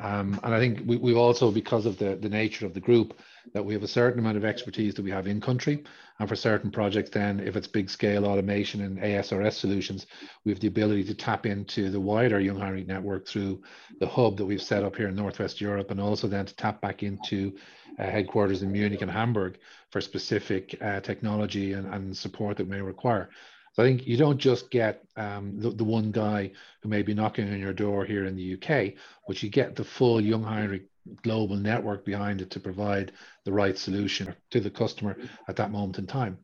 Um, 0.00 0.40
and 0.42 0.54
I 0.54 0.58
think 0.58 0.82
we, 0.86 0.96
we've 0.96 1.16
also, 1.16 1.50
because 1.50 1.86
of 1.86 1.98
the, 1.98 2.16
the 2.16 2.28
nature 2.28 2.66
of 2.66 2.74
the 2.74 2.80
group, 2.80 3.18
that 3.52 3.64
we 3.64 3.74
have 3.74 3.82
a 3.82 3.88
certain 3.88 4.18
amount 4.18 4.36
of 4.36 4.44
expertise 4.44 4.94
that 4.94 5.02
we 5.02 5.10
have 5.10 5.26
in 5.26 5.40
country. 5.40 5.84
And 6.18 6.28
for 6.28 6.36
certain 6.36 6.70
projects, 6.70 7.10
then, 7.10 7.40
if 7.40 7.56
it's 7.56 7.66
big 7.66 7.90
scale 7.90 8.24
automation 8.24 8.82
and 8.82 8.98
ASRS 8.98 9.54
solutions, 9.54 10.06
we 10.44 10.52
have 10.52 10.60
the 10.60 10.68
ability 10.68 11.04
to 11.04 11.14
tap 11.14 11.44
into 11.44 11.90
the 11.90 12.00
wider 12.00 12.40
Jungheinrich 12.40 12.86
network 12.86 13.26
through 13.26 13.62
the 13.98 14.06
hub 14.06 14.36
that 14.36 14.46
we've 14.46 14.62
set 14.62 14.84
up 14.84 14.96
here 14.96 15.08
in 15.08 15.16
Northwest 15.16 15.60
Europe, 15.60 15.90
and 15.90 16.00
also 16.00 16.28
then 16.28 16.46
to 16.46 16.54
tap 16.54 16.80
back 16.80 17.02
into 17.02 17.54
uh, 17.98 18.04
headquarters 18.04 18.62
in 18.62 18.72
Munich 18.72 19.02
and 19.02 19.10
Hamburg 19.10 19.58
for 19.90 20.00
specific 20.00 20.76
uh, 20.80 21.00
technology 21.00 21.72
and, 21.72 21.92
and 21.92 22.16
support 22.16 22.56
that 22.56 22.68
may 22.68 22.80
require. 22.80 23.28
So 23.74 23.82
I 23.82 23.86
think 23.86 24.06
you 24.06 24.16
don't 24.16 24.38
just 24.38 24.70
get 24.70 25.04
um, 25.16 25.58
the, 25.58 25.70
the 25.70 25.84
one 25.84 26.12
guy 26.12 26.52
who 26.80 26.88
may 26.88 27.02
be 27.02 27.12
knocking 27.12 27.50
on 27.52 27.58
your 27.58 27.72
door 27.72 28.04
here 28.04 28.24
in 28.24 28.36
the 28.36 28.54
UK, 28.54 28.94
but 29.26 29.42
you 29.42 29.50
get 29.50 29.74
the 29.74 29.82
full 29.82 30.20
Jungheinrich 30.20 30.86
global 31.22 31.56
network 31.56 32.04
behind 32.04 32.40
it 32.40 32.50
to 32.50 32.60
provide 32.60 33.10
the 33.44 33.52
right 33.52 33.76
solution 33.76 34.34
to 34.50 34.60
the 34.60 34.70
customer 34.70 35.16
at 35.48 35.56
that 35.56 35.72
moment 35.72 35.98
in 35.98 36.06
time. 36.06 36.38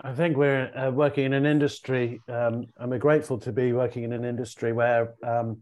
I 0.00 0.14
think 0.14 0.36
we're 0.36 0.70
uh, 0.74 0.90
working 0.90 1.24
in 1.24 1.32
an 1.34 1.44
industry, 1.44 2.22
um, 2.28 2.66
and 2.78 2.90
we're 2.90 2.98
grateful 2.98 3.36
to 3.38 3.52
be 3.52 3.72
working 3.72 4.04
in 4.04 4.12
an 4.12 4.24
industry 4.24 4.72
where 4.72 5.14
um, 5.22 5.60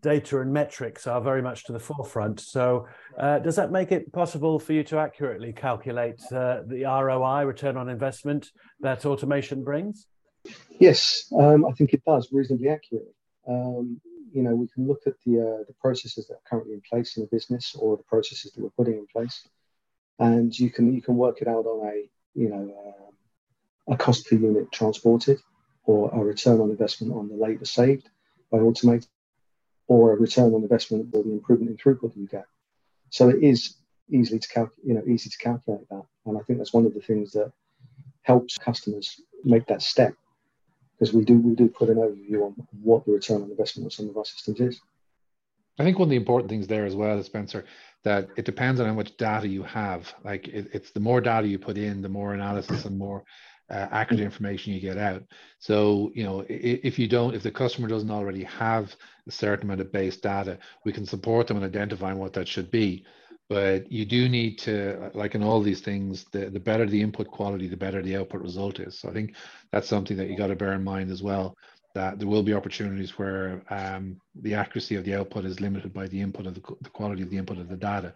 data 0.00 0.40
and 0.40 0.52
metrics 0.52 1.06
are 1.06 1.20
very 1.20 1.42
much 1.42 1.64
to 1.64 1.72
the 1.72 1.78
forefront. 1.78 2.40
So, 2.40 2.86
uh, 3.18 3.38
does 3.38 3.56
that 3.56 3.70
make 3.72 3.92
it 3.92 4.12
possible 4.12 4.58
for 4.58 4.72
you 4.72 4.84
to 4.84 4.98
accurately 4.98 5.52
calculate 5.52 6.20
uh, 6.32 6.62
the 6.66 6.84
ROI, 6.84 7.44
return 7.44 7.76
on 7.76 7.88
investment, 7.88 8.50
that 8.80 9.04
automation 9.06 9.64
brings? 9.64 10.06
Yes, 10.78 11.32
um, 11.38 11.66
I 11.66 11.72
think 11.72 11.92
it 11.92 12.04
does 12.04 12.28
reasonably 12.32 12.68
accurately. 12.68 13.12
Um, 13.48 14.00
you 14.32 14.42
know, 14.42 14.54
we 14.54 14.68
can 14.68 14.86
look 14.86 15.02
at 15.06 15.14
the 15.24 15.40
uh, 15.40 15.64
the 15.66 15.74
processes 15.80 16.26
that 16.26 16.34
are 16.34 16.48
currently 16.48 16.74
in 16.74 16.82
place 16.88 17.16
in 17.16 17.22
the 17.22 17.28
business 17.28 17.74
or 17.78 17.96
the 17.96 18.02
processes 18.04 18.52
that 18.52 18.62
we're 18.62 18.70
putting 18.70 18.94
in 18.94 19.06
place, 19.06 19.48
and 20.18 20.56
you 20.58 20.70
can 20.70 20.94
you 20.94 21.02
can 21.02 21.16
work 21.16 21.40
it 21.40 21.48
out 21.48 21.66
on 21.66 21.88
a 21.88 22.08
you 22.34 22.48
know 22.48 22.74
uh, 23.88 23.94
a 23.94 23.96
cost 23.96 24.28
per 24.28 24.36
unit 24.36 24.70
transported 24.70 25.40
or 25.84 26.10
a 26.12 26.18
return 26.18 26.60
on 26.60 26.70
investment 26.70 27.14
on 27.14 27.28
the 27.28 27.34
labour 27.34 27.64
saved 27.64 28.10
by 28.52 28.58
automating 28.58 29.08
or 29.88 30.12
a 30.12 30.16
return 30.16 30.54
on 30.54 30.62
investment 30.62 31.08
or 31.12 31.22
the 31.24 31.32
improvement 31.32 31.70
in 31.70 31.76
throughput 31.76 32.14
that 32.14 32.20
you 32.20 32.28
get. 32.28 32.46
So 33.10 33.28
it 33.30 33.42
is 33.42 33.74
easily 34.10 34.38
to 34.38 34.48
cal- 34.48 34.70
you 34.84 34.94
know 34.94 35.02
easy 35.06 35.30
to 35.30 35.38
calculate 35.38 35.88
that, 35.90 36.04
and 36.26 36.38
I 36.38 36.42
think 36.42 36.58
that's 36.58 36.72
one 36.72 36.86
of 36.86 36.94
the 36.94 37.00
things 37.00 37.32
that 37.32 37.52
helps 38.22 38.58
customers 38.58 39.20
make 39.44 39.66
that 39.66 39.82
step 39.82 40.12
because 40.98 41.14
we 41.14 41.24
do 41.24 41.38
we 41.38 41.54
do 41.54 41.68
put 41.68 41.88
an 41.88 41.96
overview 41.96 42.46
on 42.46 42.54
what 42.82 43.04
the 43.04 43.12
return 43.12 43.42
on 43.42 43.50
investment 43.50 43.86
of 43.86 43.92
some 43.92 44.08
of 44.08 44.16
our 44.16 44.24
systems 44.24 44.60
is. 44.60 44.80
I 45.78 45.84
think 45.84 45.98
one 45.98 46.06
of 46.06 46.10
the 46.10 46.16
important 46.16 46.50
things 46.50 46.66
there 46.66 46.86
as 46.86 46.96
well, 46.96 47.22
Spencer, 47.22 47.64
that 48.02 48.28
it 48.36 48.44
depends 48.44 48.80
on 48.80 48.86
how 48.86 48.94
much 48.94 49.16
data 49.16 49.46
you 49.46 49.62
have. 49.62 50.12
Like 50.24 50.48
it, 50.48 50.68
it's 50.72 50.90
the 50.90 51.00
more 51.00 51.20
data 51.20 51.46
you 51.46 51.58
put 51.58 51.78
in, 51.78 52.02
the 52.02 52.08
more 52.08 52.34
analysis 52.34 52.84
and 52.84 52.98
more 52.98 53.24
uh, 53.70 53.86
accurate 53.90 54.20
information 54.20 54.72
you 54.72 54.80
get 54.80 54.98
out. 54.98 55.22
So, 55.58 56.10
you 56.14 56.24
know, 56.24 56.40
if, 56.48 56.80
if, 56.84 56.98
you 56.98 57.08
don't, 57.08 57.34
if 57.34 57.42
the 57.42 57.50
customer 57.50 57.88
doesn't 57.88 58.10
already 58.10 58.44
have 58.44 58.94
a 59.26 59.30
certain 59.30 59.66
amount 59.66 59.80
of 59.80 59.92
base 59.92 60.16
data, 60.16 60.58
we 60.84 60.92
can 60.92 61.04
support 61.04 61.46
them 61.46 61.58
in 61.58 61.64
identifying 61.64 62.18
what 62.18 62.32
that 62.34 62.48
should 62.48 62.70
be. 62.70 63.04
But 63.48 63.90
you 63.90 64.04
do 64.04 64.28
need 64.28 64.58
to, 64.60 65.10
like 65.14 65.34
in 65.34 65.42
all 65.42 65.62
these 65.62 65.80
things, 65.80 66.26
the, 66.32 66.50
the 66.50 66.60
better 66.60 66.84
the 66.86 67.00
input 67.00 67.28
quality, 67.28 67.66
the 67.66 67.76
better 67.76 68.02
the 68.02 68.16
output 68.16 68.42
result 68.42 68.78
is. 68.78 68.98
So 68.98 69.08
I 69.08 69.12
think 69.12 69.34
that's 69.72 69.88
something 69.88 70.18
that 70.18 70.28
you 70.28 70.36
got 70.36 70.48
to 70.48 70.56
bear 70.56 70.74
in 70.74 70.84
mind 70.84 71.10
as 71.10 71.22
well. 71.22 71.56
That 71.94 72.18
there 72.18 72.28
will 72.28 72.42
be 72.42 72.52
opportunities 72.52 73.18
where 73.18 73.62
um, 73.70 74.20
the 74.34 74.54
accuracy 74.54 74.96
of 74.96 75.04
the 75.04 75.14
output 75.14 75.46
is 75.46 75.60
limited 75.60 75.94
by 75.94 76.06
the 76.08 76.20
input 76.20 76.46
of 76.46 76.54
the, 76.54 76.60
the 76.82 76.90
quality 76.90 77.22
of 77.22 77.30
the 77.30 77.38
input 77.38 77.58
of 77.58 77.68
the 77.68 77.76
data. 77.76 78.12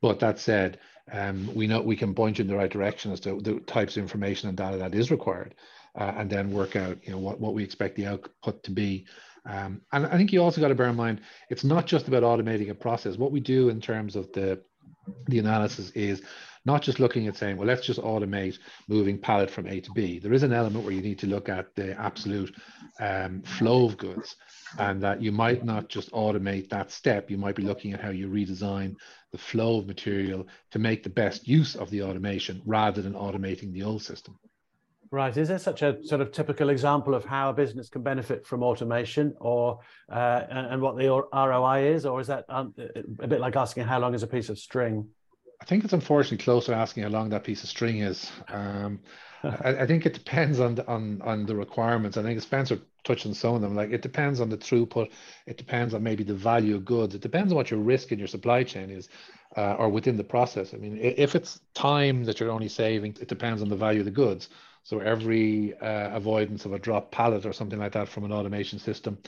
But 0.00 0.20
that 0.20 0.38
said, 0.38 0.78
um, 1.12 1.54
we 1.54 1.66
know 1.66 1.80
we 1.80 1.96
can 1.96 2.14
point 2.14 2.38
you 2.38 2.42
in 2.42 2.48
the 2.48 2.56
right 2.56 2.70
direction 2.70 3.12
as 3.12 3.20
to 3.20 3.40
the 3.40 3.60
types 3.60 3.96
of 3.96 4.02
information 4.02 4.48
and 4.48 4.58
data 4.58 4.76
that 4.78 4.94
is 4.94 5.10
required, 5.10 5.54
uh, 5.98 6.12
and 6.16 6.30
then 6.30 6.50
work 6.50 6.76
out 6.76 6.98
you 7.04 7.12
know 7.12 7.18
what, 7.18 7.40
what 7.40 7.54
we 7.54 7.64
expect 7.64 7.96
the 7.96 8.06
output 8.06 8.62
to 8.64 8.70
be. 8.70 9.06
Um, 9.46 9.80
and 9.92 10.06
I 10.06 10.16
think 10.16 10.32
you 10.32 10.42
also 10.42 10.60
got 10.60 10.68
to 10.68 10.74
bear 10.74 10.88
in 10.88 10.96
mind 10.96 11.20
it's 11.48 11.64
not 11.64 11.86
just 11.86 12.08
about 12.08 12.22
automating 12.22 12.70
a 12.70 12.74
process. 12.74 13.16
What 13.16 13.32
we 13.32 13.40
do 13.40 13.68
in 13.68 13.80
terms 13.80 14.16
of 14.16 14.32
the 14.32 14.62
the 15.26 15.38
analysis 15.38 15.90
is 15.90 16.22
not 16.64 16.82
just 16.82 17.00
looking 17.00 17.26
at 17.26 17.36
saying, 17.36 17.56
well, 17.56 17.66
let's 17.66 17.86
just 17.86 18.00
automate 18.00 18.58
moving 18.88 19.18
pallet 19.18 19.50
from 19.50 19.66
A 19.66 19.80
to 19.80 19.90
B. 19.92 20.18
There 20.18 20.32
is 20.32 20.42
an 20.42 20.52
element 20.52 20.84
where 20.84 20.94
you 20.94 21.02
need 21.02 21.18
to 21.20 21.26
look 21.26 21.48
at 21.48 21.74
the 21.74 21.98
absolute 22.00 22.54
um, 23.00 23.42
flow 23.42 23.86
of 23.86 23.96
goods 23.96 24.36
and 24.78 25.02
that 25.02 25.22
you 25.22 25.32
might 25.32 25.64
not 25.64 25.88
just 25.88 26.10
automate 26.12 26.68
that 26.70 26.90
step. 26.90 27.30
You 27.30 27.38
might 27.38 27.56
be 27.56 27.62
looking 27.62 27.92
at 27.92 28.00
how 28.00 28.10
you 28.10 28.28
redesign 28.28 28.96
the 29.32 29.38
flow 29.38 29.78
of 29.78 29.86
material 29.86 30.46
to 30.70 30.78
make 30.78 31.02
the 31.02 31.10
best 31.10 31.46
use 31.46 31.74
of 31.74 31.90
the 31.90 32.02
automation 32.02 32.62
rather 32.66 33.02
than 33.02 33.14
automating 33.14 33.72
the 33.72 33.82
old 33.82 34.02
system. 34.02 34.38
Right. 35.10 35.34
Is 35.34 35.48
there 35.48 35.58
such 35.58 35.80
a 35.80 36.04
sort 36.04 36.20
of 36.20 36.32
typical 36.32 36.68
example 36.68 37.14
of 37.14 37.24
how 37.24 37.48
a 37.48 37.54
business 37.54 37.88
can 37.88 38.02
benefit 38.02 38.46
from 38.46 38.62
automation 38.62 39.34
or 39.40 39.80
uh, 40.12 40.42
and 40.50 40.82
what 40.82 40.98
the 40.98 41.08
ROI 41.08 41.94
is? 41.94 42.04
Or 42.04 42.20
is 42.20 42.26
that 42.26 42.44
um, 42.50 42.74
a 43.20 43.26
bit 43.26 43.40
like 43.40 43.56
asking 43.56 43.84
how 43.84 43.98
long 44.00 44.14
is 44.14 44.22
a 44.22 44.26
piece 44.26 44.50
of 44.50 44.58
string? 44.58 45.08
I 45.60 45.64
think 45.64 45.84
it's 45.84 45.92
unfortunately 45.92 46.42
close 46.42 46.66
to 46.66 46.74
asking 46.74 47.02
how 47.02 47.08
long 47.08 47.30
that 47.30 47.44
piece 47.44 47.62
of 47.62 47.68
string 47.68 47.98
is. 47.98 48.30
Um, 48.48 49.00
I, 49.42 49.78
I, 49.80 49.86
think 49.86 50.06
it 50.06 50.14
depends 50.14 50.60
on 50.60 50.76
the, 50.76 50.86
on 50.88 51.22
on 51.22 51.46
the 51.46 51.54
requirements. 51.54 52.16
I 52.16 52.22
think 52.22 52.40
Spencer 52.40 52.80
touched 53.04 53.26
on 53.26 53.34
some 53.34 53.54
of 53.54 53.60
them. 53.60 53.74
Like 53.74 53.90
it 53.90 54.02
depends 54.02 54.40
on 54.40 54.48
the 54.48 54.56
throughput. 54.56 55.10
It 55.46 55.56
depends 55.56 55.94
on 55.94 56.02
maybe 56.02 56.24
the 56.24 56.34
value 56.34 56.74
of 56.74 56.84
goods. 56.84 57.14
It 57.14 57.20
depends 57.20 57.52
on 57.52 57.56
what 57.56 57.70
your 57.70 57.80
risk 57.80 58.12
in 58.12 58.18
your 58.18 58.28
supply 58.28 58.64
chain 58.64 58.90
is, 58.90 59.08
uh, 59.56 59.74
or 59.74 59.88
within 59.88 60.16
the 60.16 60.24
process. 60.24 60.74
I 60.74 60.78
mean, 60.78 60.98
if 61.00 61.34
it's 61.34 61.60
time 61.74 62.24
that 62.24 62.40
you're 62.40 62.50
only 62.50 62.68
saving, 62.68 63.16
it 63.20 63.28
depends 63.28 63.62
on 63.62 63.68
the 63.68 63.76
value 63.76 64.00
of 64.00 64.06
the 64.06 64.10
goods. 64.10 64.48
So 64.82 65.00
every 65.00 65.78
uh, 65.78 66.16
avoidance 66.16 66.64
of 66.64 66.72
a 66.72 66.78
drop 66.78 67.10
pallet 67.10 67.44
or 67.44 67.52
something 67.52 67.78
like 67.78 67.92
that 67.92 68.08
from 68.08 68.24
an 68.24 68.32
automation 68.32 68.78
system 68.78 69.18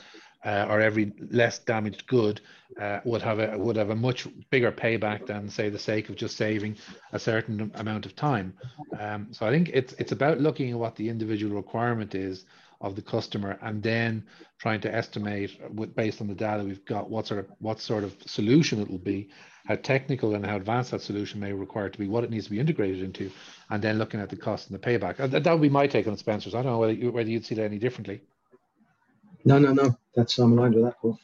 uh, 0.45 0.65
or 0.69 0.81
every 0.81 1.13
less 1.29 1.59
damaged 1.59 2.07
good 2.07 2.41
uh, 2.79 2.99
would 3.03 3.21
have 3.21 3.39
a 3.39 3.57
would 3.57 3.75
have 3.75 3.89
a 3.89 3.95
much 3.95 4.27
bigger 4.49 4.71
payback 4.71 5.25
than 5.27 5.49
say 5.49 5.69
the 5.69 5.79
sake 5.79 6.09
of 6.09 6.15
just 6.15 6.37
saving 6.37 6.75
a 7.11 7.19
certain 7.19 7.71
amount 7.75 8.05
of 8.05 8.15
time. 8.15 8.53
Um, 8.99 9.27
so 9.31 9.45
I 9.45 9.51
think 9.51 9.69
it's 9.73 9.93
it's 9.93 10.11
about 10.11 10.39
looking 10.39 10.71
at 10.71 10.77
what 10.77 10.95
the 10.95 11.09
individual 11.09 11.55
requirement 11.55 12.15
is 12.15 12.45
of 12.79 12.95
the 12.95 13.01
customer 13.01 13.59
and 13.61 13.83
then 13.83 14.25
trying 14.57 14.81
to 14.81 14.93
estimate 14.93 15.59
with, 15.71 15.95
based 15.95 16.19
on 16.19 16.27
the 16.27 16.33
data 16.33 16.63
we've 16.63 16.83
got 16.85 17.09
what 17.09 17.27
sort 17.27 17.39
of 17.39 17.51
what 17.59 17.79
sort 17.79 18.03
of 18.03 18.15
solution 18.25 18.81
it 18.81 18.89
will 18.89 18.97
be 18.97 19.29
how 19.65 19.75
technical 19.75 20.33
and 20.33 20.43
how 20.43 20.55
advanced 20.55 20.89
that 20.89 21.01
solution 21.01 21.39
may 21.39 21.53
require 21.53 21.89
to 21.89 21.99
be 21.99 22.07
what 22.07 22.23
it 22.23 22.31
needs 22.31 22.45
to 22.45 22.51
be 22.51 22.59
integrated 22.59 23.03
into 23.03 23.29
and 23.69 23.83
then 23.83 23.99
looking 23.99 24.19
at 24.19 24.29
the 24.29 24.35
cost 24.35 24.69
and 24.69 24.79
the 24.79 24.83
payback 24.83 25.17
that, 25.17 25.43
that 25.43 25.51
would 25.51 25.61
be 25.61 25.69
my 25.69 25.85
take 25.85 26.07
on 26.07 26.17
spencer's 26.17 26.55
i 26.55 26.63
don't 26.63 26.71
know 26.71 26.79
whether, 26.79 26.93
you, 26.93 27.11
whether 27.11 27.29
you'd 27.29 27.45
see 27.45 27.53
that 27.53 27.65
any 27.65 27.77
differently 27.77 28.19
no, 29.45 29.57
no, 29.57 29.73
no. 29.73 29.97
That's 30.15 30.37
I'm 30.37 30.57
aligned 30.57 30.75
with 30.75 30.85
that. 30.85 30.99
Paul. 31.01 31.19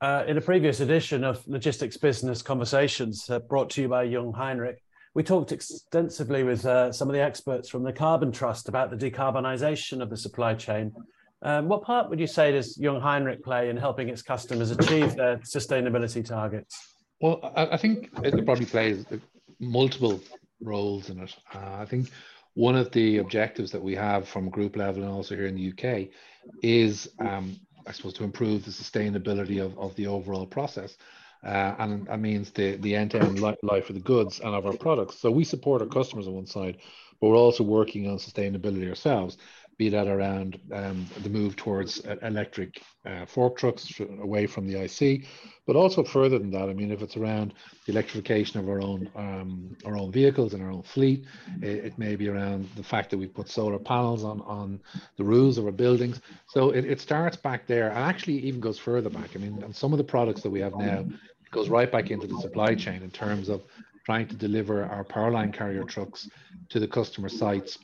Uh, 0.00 0.24
in 0.28 0.36
a 0.36 0.40
previous 0.40 0.80
edition 0.80 1.24
of 1.24 1.46
Logistics 1.48 1.96
Business 1.96 2.42
Conversations, 2.42 3.28
uh, 3.30 3.38
brought 3.38 3.70
to 3.70 3.82
you 3.82 3.88
by 3.88 4.06
Jungheinrich, 4.06 4.76
we 5.14 5.22
talked 5.22 5.52
extensively 5.52 6.44
with 6.44 6.66
uh, 6.66 6.92
some 6.92 7.08
of 7.08 7.14
the 7.14 7.20
experts 7.22 7.70
from 7.70 7.82
the 7.82 7.92
Carbon 7.92 8.30
Trust 8.30 8.68
about 8.68 8.90
the 8.90 8.96
decarbonisation 8.96 10.02
of 10.02 10.10
the 10.10 10.16
supply 10.16 10.54
chain. 10.54 10.92
Um, 11.40 11.68
what 11.68 11.82
part 11.82 12.10
would 12.10 12.20
you 12.20 12.26
say 12.26 12.52
does 12.52 12.76
Jungheinrich 12.76 13.42
play 13.42 13.70
in 13.70 13.76
helping 13.78 14.10
its 14.10 14.20
customers 14.20 14.70
achieve 14.70 15.16
their 15.16 15.38
sustainability 15.38 16.24
targets? 16.24 16.94
Well, 17.20 17.40
I, 17.56 17.66
I 17.68 17.76
think 17.78 18.10
it 18.22 18.44
probably 18.44 18.66
plays 18.66 19.06
multiple 19.58 20.20
roles 20.60 21.08
in 21.08 21.20
it. 21.20 21.34
Uh, 21.54 21.76
I 21.78 21.86
think 21.86 22.10
one 22.52 22.76
of 22.76 22.90
the 22.92 23.18
objectives 23.18 23.70
that 23.70 23.82
we 23.82 23.94
have 23.94 24.28
from 24.28 24.50
group 24.50 24.76
level 24.76 25.02
and 25.02 25.12
also 25.12 25.34
here 25.34 25.46
in 25.46 25.54
the 25.54 25.70
UK 25.70 26.08
is, 26.62 27.08
um, 27.18 27.58
I 27.86 27.92
suppose, 27.92 28.14
to 28.14 28.24
improve 28.24 28.64
the 28.64 28.70
sustainability 28.70 29.64
of, 29.64 29.78
of 29.78 29.94
the 29.96 30.06
overall 30.06 30.46
process. 30.46 30.96
Uh, 31.44 31.74
and 31.78 32.06
that 32.06 32.18
means 32.18 32.50
the, 32.50 32.76
the 32.76 32.96
end-to-end 32.96 33.40
life 33.40 33.88
of 33.88 33.94
the 33.94 34.00
goods 34.00 34.40
and 34.40 34.54
of 34.54 34.66
our 34.66 34.76
products. 34.76 35.18
So 35.18 35.30
we 35.30 35.44
support 35.44 35.82
our 35.82 35.88
customers 35.88 36.26
on 36.26 36.34
one 36.34 36.46
side, 36.46 36.78
but 37.20 37.28
we're 37.28 37.36
also 37.36 37.62
working 37.62 38.08
on 38.08 38.16
sustainability 38.16 38.88
ourselves 38.88 39.38
be 39.78 39.90
that 39.90 40.08
around 40.08 40.58
um, 40.72 41.06
the 41.22 41.28
move 41.28 41.54
towards 41.54 42.00
electric 42.22 42.80
uh, 43.04 43.26
fork 43.26 43.58
trucks 43.58 44.00
away 44.20 44.46
from 44.46 44.66
the 44.66 44.84
IC, 44.84 45.26
but 45.66 45.76
also 45.76 46.02
further 46.02 46.38
than 46.38 46.50
that. 46.50 46.68
I 46.68 46.72
mean, 46.72 46.90
if 46.90 47.02
it's 47.02 47.16
around 47.16 47.52
the 47.84 47.92
electrification 47.92 48.58
of 48.58 48.68
our 48.68 48.80
own 48.80 49.10
um, 49.14 49.76
our 49.84 49.96
own 49.96 50.10
vehicles 50.10 50.54
and 50.54 50.62
our 50.62 50.70
own 50.70 50.82
fleet, 50.82 51.26
it, 51.60 51.84
it, 51.84 51.98
may 51.98 52.16
be 52.16 52.28
around 52.28 52.68
the 52.74 52.82
fact 52.82 53.10
that 53.10 53.18
we 53.18 53.26
put 53.26 53.48
solar 53.48 53.78
panels 53.78 54.24
on 54.24 54.40
on 54.42 54.80
the 55.16 55.24
roofs 55.24 55.58
of 55.58 55.66
our 55.66 55.72
buildings. 55.72 56.20
So 56.48 56.70
it, 56.70 56.84
it 56.86 57.00
starts 57.00 57.36
back 57.36 57.66
there, 57.66 57.88
and 57.88 57.98
actually 57.98 58.38
even 58.38 58.60
goes 58.60 58.78
further 58.78 59.10
back. 59.10 59.36
I 59.36 59.38
mean, 59.38 59.72
some 59.74 59.92
of 59.92 59.98
the 59.98 60.04
products 60.04 60.40
that 60.42 60.50
we 60.50 60.60
have 60.60 60.74
now 60.76 61.04
goes 61.50 61.68
right 61.68 61.90
back 61.92 62.10
into 62.10 62.26
the 62.26 62.40
supply 62.40 62.74
chain 62.74 63.02
in 63.02 63.10
terms 63.10 63.48
of 63.48 63.62
trying 64.04 64.28
to 64.28 64.36
deliver 64.36 64.84
our 64.84 65.04
powerline 65.04 65.52
carrier 65.52 65.82
trucks 65.82 66.28
to 66.68 66.78
the 66.78 66.86
customer 66.86 67.28
sites 67.28 67.78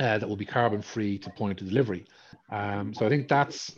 uh, 0.00 0.18
that 0.18 0.28
will 0.28 0.36
be 0.36 0.46
carbon 0.46 0.82
free 0.82 1.18
to 1.18 1.30
point 1.30 1.60
of 1.60 1.68
delivery. 1.68 2.06
Um, 2.50 2.92
so 2.94 3.06
I 3.06 3.08
think 3.08 3.28
that's 3.28 3.72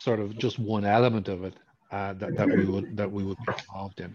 sort 0.00 0.20
of 0.20 0.38
just 0.38 0.58
one 0.58 0.84
element 0.84 1.28
of 1.28 1.44
it 1.44 1.54
uh, 1.90 2.14
that, 2.14 2.36
that 2.36 2.48
we 2.48 2.64
would 2.64 2.96
that 2.96 3.10
we 3.10 3.24
would 3.24 3.38
be 3.46 3.52
involved 3.52 4.00
in. 4.00 4.14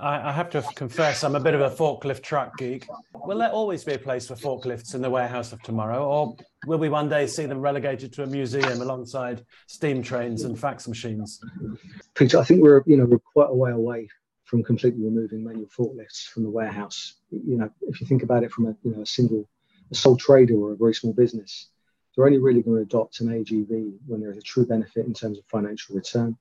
I, 0.00 0.30
I 0.30 0.32
have 0.32 0.50
to 0.50 0.62
confess, 0.74 1.22
I'm 1.22 1.36
a 1.36 1.40
bit 1.40 1.54
of 1.54 1.60
a 1.60 1.70
forklift 1.70 2.22
truck 2.22 2.58
geek. 2.58 2.88
Will 3.14 3.38
there 3.38 3.50
always 3.50 3.84
be 3.84 3.92
a 3.92 3.98
place 3.98 4.26
for 4.26 4.34
forklifts 4.34 4.96
in 4.96 5.00
the 5.00 5.08
warehouse 5.08 5.52
of 5.52 5.62
tomorrow, 5.62 6.04
or 6.04 6.36
will 6.66 6.78
we 6.78 6.88
one 6.88 7.08
day 7.08 7.28
see 7.28 7.46
them 7.46 7.60
relegated 7.60 8.12
to 8.14 8.24
a 8.24 8.26
museum 8.26 8.82
alongside 8.82 9.44
steam 9.68 10.02
trains 10.02 10.42
and 10.42 10.58
fax 10.58 10.88
machines? 10.88 11.40
Peter, 12.14 12.38
I 12.38 12.44
think 12.44 12.62
we're 12.62 12.82
you 12.86 12.96
know 12.96 13.04
we're 13.04 13.20
quite 13.20 13.50
a 13.50 13.54
way 13.54 13.70
away 13.70 14.08
from 14.44 14.62
completely 14.64 15.04
removing 15.04 15.44
manual 15.44 15.68
forklifts 15.68 16.26
from 16.26 16.42
the 16.42 16.50
warehouse. 16.50 17.14
You 17.30 17.56
know, 17.58 17.70
if 17.82 18.00
you 18.00 18.06
think 18.08 18.24
about 18.24 18.42
it 18.42 18.50
from 18.50 18.66
a 18.66 18.76
you 18.82 18.90
know 18.92 19.02
a 19.02 19.06
single 19.06 19.48
a 19.90 19.94
sole 19.94 20.16
trader 20.16 20.56
or 20.56 20.72
a 20.72 20.76
very 20.76 20.94
small 20.94 21.12
business, 21.12 21.68
they're 22.14 22.26
only 22.26 22.38
really 22.38 22.62
going 22.62 22.76
to 22.76 22.82
adopt 22.82 23.20
an 23.20 23.28
AGV 23.28 23.98
when 24.06 24.20
there 24.20 24.30
is 24.30 24.38
a 24.38 24.42
true 24.42 24.66
benefit 24.66 25.06
in 25.06 25.14
terms 25.14 25.38
of 25.38 25.44
financial 25.46 25.94
return. 25.94 26.36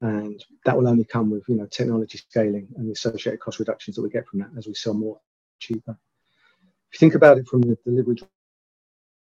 And 0.00 0.42
that 0.64 0.76
will 0.76 0.88
only 0.88 1.04
come 1.04 1.30
with 1.30 1.42
you 1.48 1.56
know 1.56 1.66
technology 1.66 2.18
scaling 2.18 2.68
and 2.76 2.88
the 2.88 2.92
associated 2.92 3.40
cost 3.40 3.58
reductions 3.58 3.96
that 3.96 4.02
we 4.02 4.08
get 4.08 4.26
from 4.26 4.38
that 4.40 4.50
as 4.56 4.66
we 4.66 4.74
sell 4.74 4.94
more 4.94 5.20
cheaper. 5.58 5.98
If 6.90 6.94
you 6.94 6.98
think 6.98 7.14
about 7.14 7.38
it 7.38 7.46
from 7.46 7.60
the 7.62 7.76
delivery, 7.84 8.16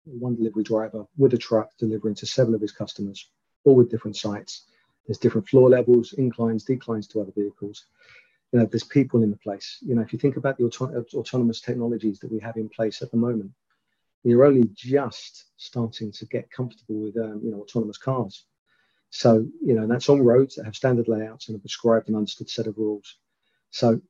one 0.04 0.34
delivery 0.34 0.64
driver 0.64 1.06
with 1.18 1.34
a 1.34 1.38
truck 1.38 1.70
delivering 1.78 2.14
to 2.16 2.26
several 2.26 2.54
of 2.54 2.62
his 2.62 2.72
customers, 2.72 3.28
all 3.64 3.74
with 3.74 3.90
different 3.90 4.16
sites. 4.16 4.64
There's 5.06 5.18
different 5.18 5.48
floor 5.48 5.68
levels, 5.68 6.14
inclines, 6.14 6.64
declines 6.64 7.06
to 7.08 7.20
other 7.20 7.32
vehicles 7.36 7.86
you 8.52 8.58
know, 8.58 8.66
there's 8.66 8.84
people 8.84 9.22
in 9.22 9.30
the 9.30 9.36
place. 9.36 9.78
You 9.80 9.94
know, 9.94 10.02
if 10.02 10.12
you 10.12 10.18
think 10.18 10.36
about 10.36 10.58
the 10.58 10.64
auto- 10.64 11.04
autonomous 11.14 11.60
technologies 11.60 12.18
that 12.20 12.30
we 12.30 12.38
have 12.40 12.56
in 12.56 12.68
place 12.68 13.00
at 13.00 13.10
the 13.10 13.16
moment, 13.16 13.50
you're 14.24 14.44
only 14.44 14.68
just 14.74 15.46
starting 15.56 16.12
to 16.12 16.26
get 16.26 16.50
comfortable 16.50 16.96
with, 16.96 17.16
um, 17.16 17.40
you 17.42 17.50
know, 17.50 17.62
autonomous 17.62 17.98
cars. 17.98 18.44
So, 19.10 19.46
you 19.64 19.74
know, 19.74 19.86
that's 19.86 20.08
on 20.08 20.22
roads 20.22 20.54
that 20.54 20.64
have 20.64 20.76
standard 20.76 21.08
layouts 21.08 21.48
and 21.48 21.56
a 21.56 21.58
prescribed 21.58 22.08
and 22.08 22.16
understood 22.16 22.48
set 22.48 22.66
of 22.66 22.78
rules. 22.78 23.16
So, 23.70 24.00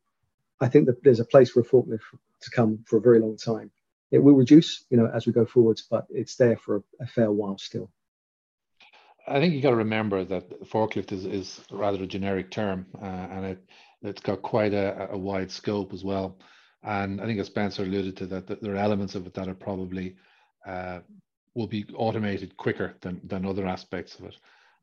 I 0.61 0.69
think 0.69 0.87
that 0.87 1.03
there's 1.03 1.21
a 1.21 1.25
place 1.25 1.51
for 1.51 1.61
a 1.61 1.65
forklift 1.65 2.01
to 2.43 2.51
come 2.51 2.85
for 2.87 2.97
a 2.99 3.01
very 3.01 3.21
long 3.21 3.37
time. 3.37 3.71
It 4.11 4.19
will 4.19 4.35
reduce, 4.35 4.85
you 4.91 4.97
know, 4.97 5.07
as 5.07 5.27
we 5.27 5.33
go 5.33 5.47
forwards, 5.47 5.87
but 5.91 6.07
it's 6.11 6.37
there 6.37 6.57
for 6.57 6.77
a, 6.77 6.83
a 7.01 7.07
fair 7.07 7.33
while 7.33 7.59
still. 7.59 7.91
I 9.27 9.41
think 9.41 9.55
you 9.55 9.63
got 9.63 9.71
to 9.71 9.77
remember 9.77 10.25
that 10.25 10.63
forklift 10.65 11.13
is, 11.13 11.25
is 11.25 11.61
rather 11.71 12.03
a 12.03 12.07
generic 12.07 12.51
term, 12.51 12.87
uh, 13.01 13.07
and 13.07 13.45
it 13.47 13.65
it's 14.03 14.21
got 14.21 14.43
quite 14.43 14.75
a, 14.75 15.09
a 15.11 15.19
wide 15.19 15.51
scope 15.51 15.93
as 15.93 16.05
well. 16.05 16.38
And 16.83 17.21
I 17.21 17.27
think 17.27 17.38
as 17.38 17.47
Spencer 17.47 17.83
alluded 17.85 18.17
to 18.19 18.27
that, 18.27 18.47
that 18.49 18.61
there 18.61 18.75
are 18.75 18.79
elements 18.79 19.15
of 19.15 19.27
it 19.27 19.35
that 19.35 19.49
are 19.49 19.55
probably 19.55 20.17
uh, 20.67 21.01
will 21.55 21.67
be 21.67 21.85
automated 21.95 22.57
quicker 22.57 22.95
than, 23.01 23.21
than 23.25 23.47
other 23.47 23.67
aspects 23.67 24.19
of 24.19 24.27
it. 24.27 24.37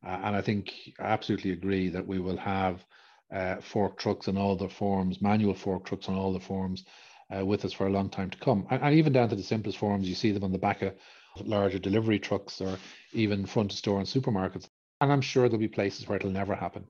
Uh, 0.06 0.20
and 0.24 0.36
I 0.36 0.42
think 0.42 0.72
I 1.00 1.04
absolutely 1.04 1.52
agree 1.52 1.90
that 1.90 2.08
we 2.08 2.20
will 2.20 2.38
have 2.38 2.86
uh, 3.34 3.58
fork 3.58 3.98
trucks 3.98 4.28
in 4.28 4.38
all 4.38 4.56
the 4.56 4.70
forms, 4.70 5.22
manual 5.22 5.54
fork 5.54 5.86
trucks 5.86 6.08
on 6.08 6.16
all 6.16 6.34
the 6.34 6.40
forms 6.40 6.86
uh, 7.36 7.46
with 7.46 7.66
us 7.66 7.74
for 7.74 7.88
a 7.88 7.92
long 7.92 8.10
time 8.10 8.30
to 8.30 8.38
come. 8.38 8.66
And, 8.70 8.82
and, 8.82 8.96
even 8.96 9.14
down 9.14 9.30
to 9.30 9.36
the 9.36 9.44
simplest 9.44 9.78
forms, 9.78 10.08
you 10.08 10.16
see 10.16 10.32
them 10.32 10.44
on 10.44 10.52
the 10.52 10.58
back 10.58 10.82
of 10.82 10.96
larger 11.44 11.80
delivery 11.80 12.20
trucks 12.20 12.62
or 12.62 12.78
even 13.14 13.46
front 13.46 13.72
of 13.72 13.78
store 13.78 14.00
and 14.00 14.08
supermarkets. 14.08 14.68
And 15.02 15.12
I'm 15.12 15.22
sure 15.22 15.48
there'll 15.48 15.60
be 15.60 15.68
places 15.68 16.08
where 16.08 16.18
it'll 16.18 16.32
never 16.32 16.56
happen. 16.56 16.88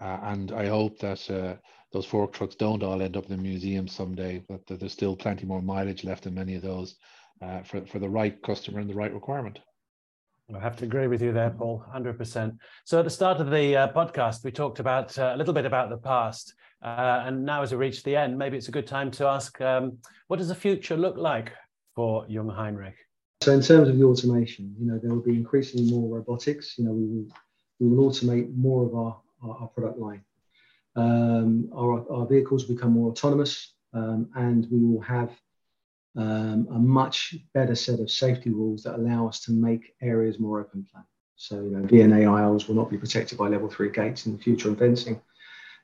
Uh, 0.00 0.18
and 0.22 0.52
I 0.52 0.66
hope 0.66 0.98
that 0.98 1.30
uh, 1.30 1.56
those 1.92 2.06
fork 2.06 2.32
trucks 2.32 2.54
don't 2.54 2.82
all 2.82 3.02
end 3.02 3.16
up 3.16 3.24
in 3.24 3.36
the 3.36 3.42
museum 3.42 3.86
someday, 3.86 4.42
but 4.48 4.66
that 4.66 4.80
there's 4.80 4.92
still 4.92 5.16
plenty 5.16 5.46
more 5.46 5.62
mileage 5.62 6.04
left 6.04 6.26
in 6.26 6.34
many 6.34 6.54
of 6.54 6.62
those 6.62 6.96
uh, 7.40 7.62
for, 7.62 7.84
for 7.86 7.98
the 7.98 8.08
right 8.08 8.40
customer 8.42 8.80
and 8.80 8.88
the 8.88 8.94
right 8.94 9.12
requirement. 9.12 9.58
I 10.54 10.60
have 10.60 10.76
to 10.76 10.84
agree 10.84 11.06
with 11.06 11.22
you 11.22 11.32
there, 11.32 11.50
Paul, 11.50 11.84
100%. 11.94 12.58
So 12.84 12.98
at 12.98 13.04
the 13.04 13.10
start 13.10 13.40
of 13.40 13.50
the 13.50 13.76
uh, 13.76 13.92
podcast, 13.92 14.44
we 14.44 14.50
talked 14.50 14.80
about 14.80 15.18
uh, 15.18 15.32
a 15.34 15.36
little 15.36 15.54
bit 15.54 15.64
about 15.64 15.88
the 15.88 15.96
past. 15.96 16.54
Uh, 16.82 17.22
and 17.24 17.44
now 17.44 17.62
as 17.62 17.70
we 17.70 17.78
reach 17.78 18.02
the 18.02 18.16
end, 18.16 18.36
maybe 18.36 18.56
it's 18.56 18.68
a 18.68 18.72
good 18.72 18.86
time 18.86 19.10
to 19.12 19.26
ask, 19.26 19.58
um, 19.60 19.98
what 20.26 20.38
does 20.38 20.48
the 20.48 20.54
future 20.54 20.96
look 20.96 21.16
like 21.16 21.52
for 21.94 22.26
Jungheinrich? 22.26 22.94
So 23.42 23.52
in 23.52 23.62
terms 23.62 23.88
of 23.88 23.98
the 23.98 24.04
automation, 24.04 24.74
you 24.78 24.86
know, 24.86 24.98
there 24.98 25.10
will 25.10 25.22
be 25.22 25.34
increasingly 25.34 25.90
more 25.90 26.16
robotics. 26.16 26.78
You 26.78 26.84
know, 26.84 26.92
we 26.92 27.06
will, 27.06 27.26
we 27.80 27.88
will 27.88 28.10
automate 28.10 28.54
more 28.54 28.84
of 28.84 28.94
our, 28.94 29.20
our, 29.42 29.56
our 29.60 29.68
product 29.68 29.98
line. 29.98 30.22
Um, 30.94 31.70
our, 31.74 32.04
our 32.10 32.26
vehicles 32.26 32.66
will 32.66 32.74
become 32.74 32.92
more 32.92 33.10
autonomous 33.10 33.72
um, 33.94 34.28
and 34.34 34.66
we 34.70 34.84
will 34.84 35.00
have 35.00 35.30
um, 36.16 36.68
a 36.70 36.78
much 36.78 37.34
better 37.54 37.74
set 37.74 38.00
of 38.00 38.10
safety 38.10 38.50
rules 38.50 38.82
that 38.82 38.96
allow 38.96 39.28
us 39.28 39.40
to 39.44 39.52
make 39.52 39.94
areas 40.02 40.38
more 40.38 40.60
open 40.60 40.86
plan. 40.92 41.04
So, 41.36 41.56
you 41.56 41.70
know, 41.70 41.82
VNA 41.82 42.30
aisles 42.30 42.68
will 42.68 42.74
not 42.74 42.90
be 42.90 42.98
protected 42.98 43.38
by 43.38 43.48
level 43.48 43.68
three 43.68 43.90
gates 43.90 44.26
in 44.26 44.36
the 44.36 44.42
future 44.42 44.68
and 44.68 44.78
fencing. 44.78 45.20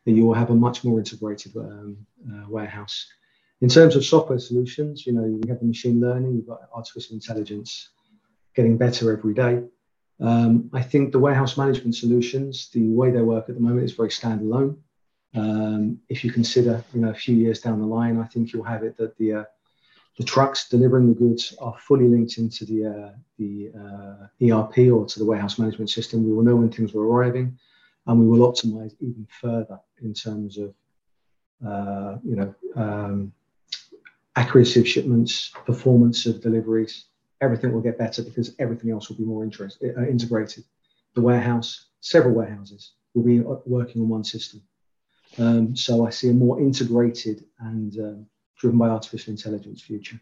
You 0.05 0.25
will 0.25 0.35
have 0.35 0.51
a 0.51 0.55
much 0.55 0.85
more 0.85 0.99
integrated 0.99 1.57
um, 1.57 1.99
uh, 2.31 2.49
warehouse. 2.49 3.07
In 3.61 3.69
terms 3.69 3.97
of 3.97 4.05
software 4.05 4.39
solutions, 4.39 5.07
you 5.07 5.13
know, 5.13 5.23
we 5.23 5.49
have 5.49 5.59
the 5.59 5.67
machine 5.67 6.01
learning, 6.01 6.35
we've 6.35 6.47
got 6.47 6.61
artificial 6.73 7.15
intelligence 7.15 7.91
getting 8.55 8.77
better 8.77 9.13
every 9.17 9.35
day. 9.35 9.63
Um, 10.21 10.71
I 10.73 10.83
think 10.83 11.13
the 11.13 11.19
warehouse 11.19 11.57
management 11.57 11.95
solutions, 11.95 12.71
the 12.73 12.89
way 12.89 13.11
they 13.11 13.21
work 13.21 13.49
at 13.49 13.55
the 13.55 13.61
moment 13.61 13.85
is 13.85 13.93
very 13.93 14.09
standalone. 14.09 14.77
Um, 15.35 15.99
if 16.09 16.25
you 16.25 16.33
consider, 16.33 16.83
you 16.93 17.01
know, 17.01 17.11
a 17.11 17.15
few 17.15 17.37
years 17.37 17.61
down 17.61 17.81
the 17.81 17.87
line, 17.87 18.19
I 18.19 18.25
think 18.25 18.53
you'll 18.53 18.65
have 18.65 18.83
it 18.83 18.97
that 18.97 19.17
the 19.19 19.33
uh, 19.33 19.45
the 20.17 20.25
trucks 20.25 20.69
delivering 20.69 21.09
the 21.09 21.15
goods 21.15 21.55
are 21.61 21.77
fully 21.79 22.09
linked 22.09 22.39
into 22.39 22.65
the 22.65 22.87
uh, 22.87 23.11
the 23.39 23.71
uh, 23.79 24.27
ERP 24.45 24.91
or 24.93 25.07
to 25.07 25.19
the 25.19 25.25
warehouse 25.25 25.59
management 25.59 25.91
system. 25.91 26.25
We 26.25 26.33
will 26.33 26.43
know 26.43 26.57
when 26.57 26.71
things 26.71 26.95
are 26.95 27.01
arriving, 27.01 27.57
and 28.07 28.19
we 28.19 28.27
will 28.27 28.51
optimize 28.51 28.95
even 29.01 29.27
further 29.41 29.79
in 30.03 30.15
terms 30.15 30.59
of 30.59 30.75
uh, 31.65 32.17
you 32.25 32.37
know 32.37 32.55
um, 32.75 33.33
accuracy 34.35 34.81
of 34.81 34.89
shipments, 34.89 35.53
performance 35.67 36.27
of 36.27 36.41
deliveries. 36.41 37.05
Everything 37.41 37.73
will 37.73 37.81
get 37.81 37.99
better 37.99 38.23
because 38.23 38.55
everything 38.59 38.91
else 38.91 39.09
will 39.09 39.17
be 39.17 39.25
more 39.25 39.45
interest, 39.45 39.83
uh, 39.83 40.07
integrated. 40.07 40.65
The 41.15 41.21
warehouse, 41.21 41.87
several 42.01 42.35
warehouses, 42.35 42.93
will 43.15 43.25
be 43.25 43.41
working 43.41 44.03
on 44.03 44.09
one 44.09 44.25
system. 44.25 44.63
Um, 45.39 45.77
so 45.77 46.07
I 46.07 46.11
see 46.11 46.31
a 46.31 46.33
more 46.33 46.61
integrated 46.61 47.45
and 47.61 47.97
um, 47.99 48.27
driven 48.59 48.79
by 48.79 48.89
artificial 48.89 49.33
intelligence 49.33 49.83
future. 49.83 50.21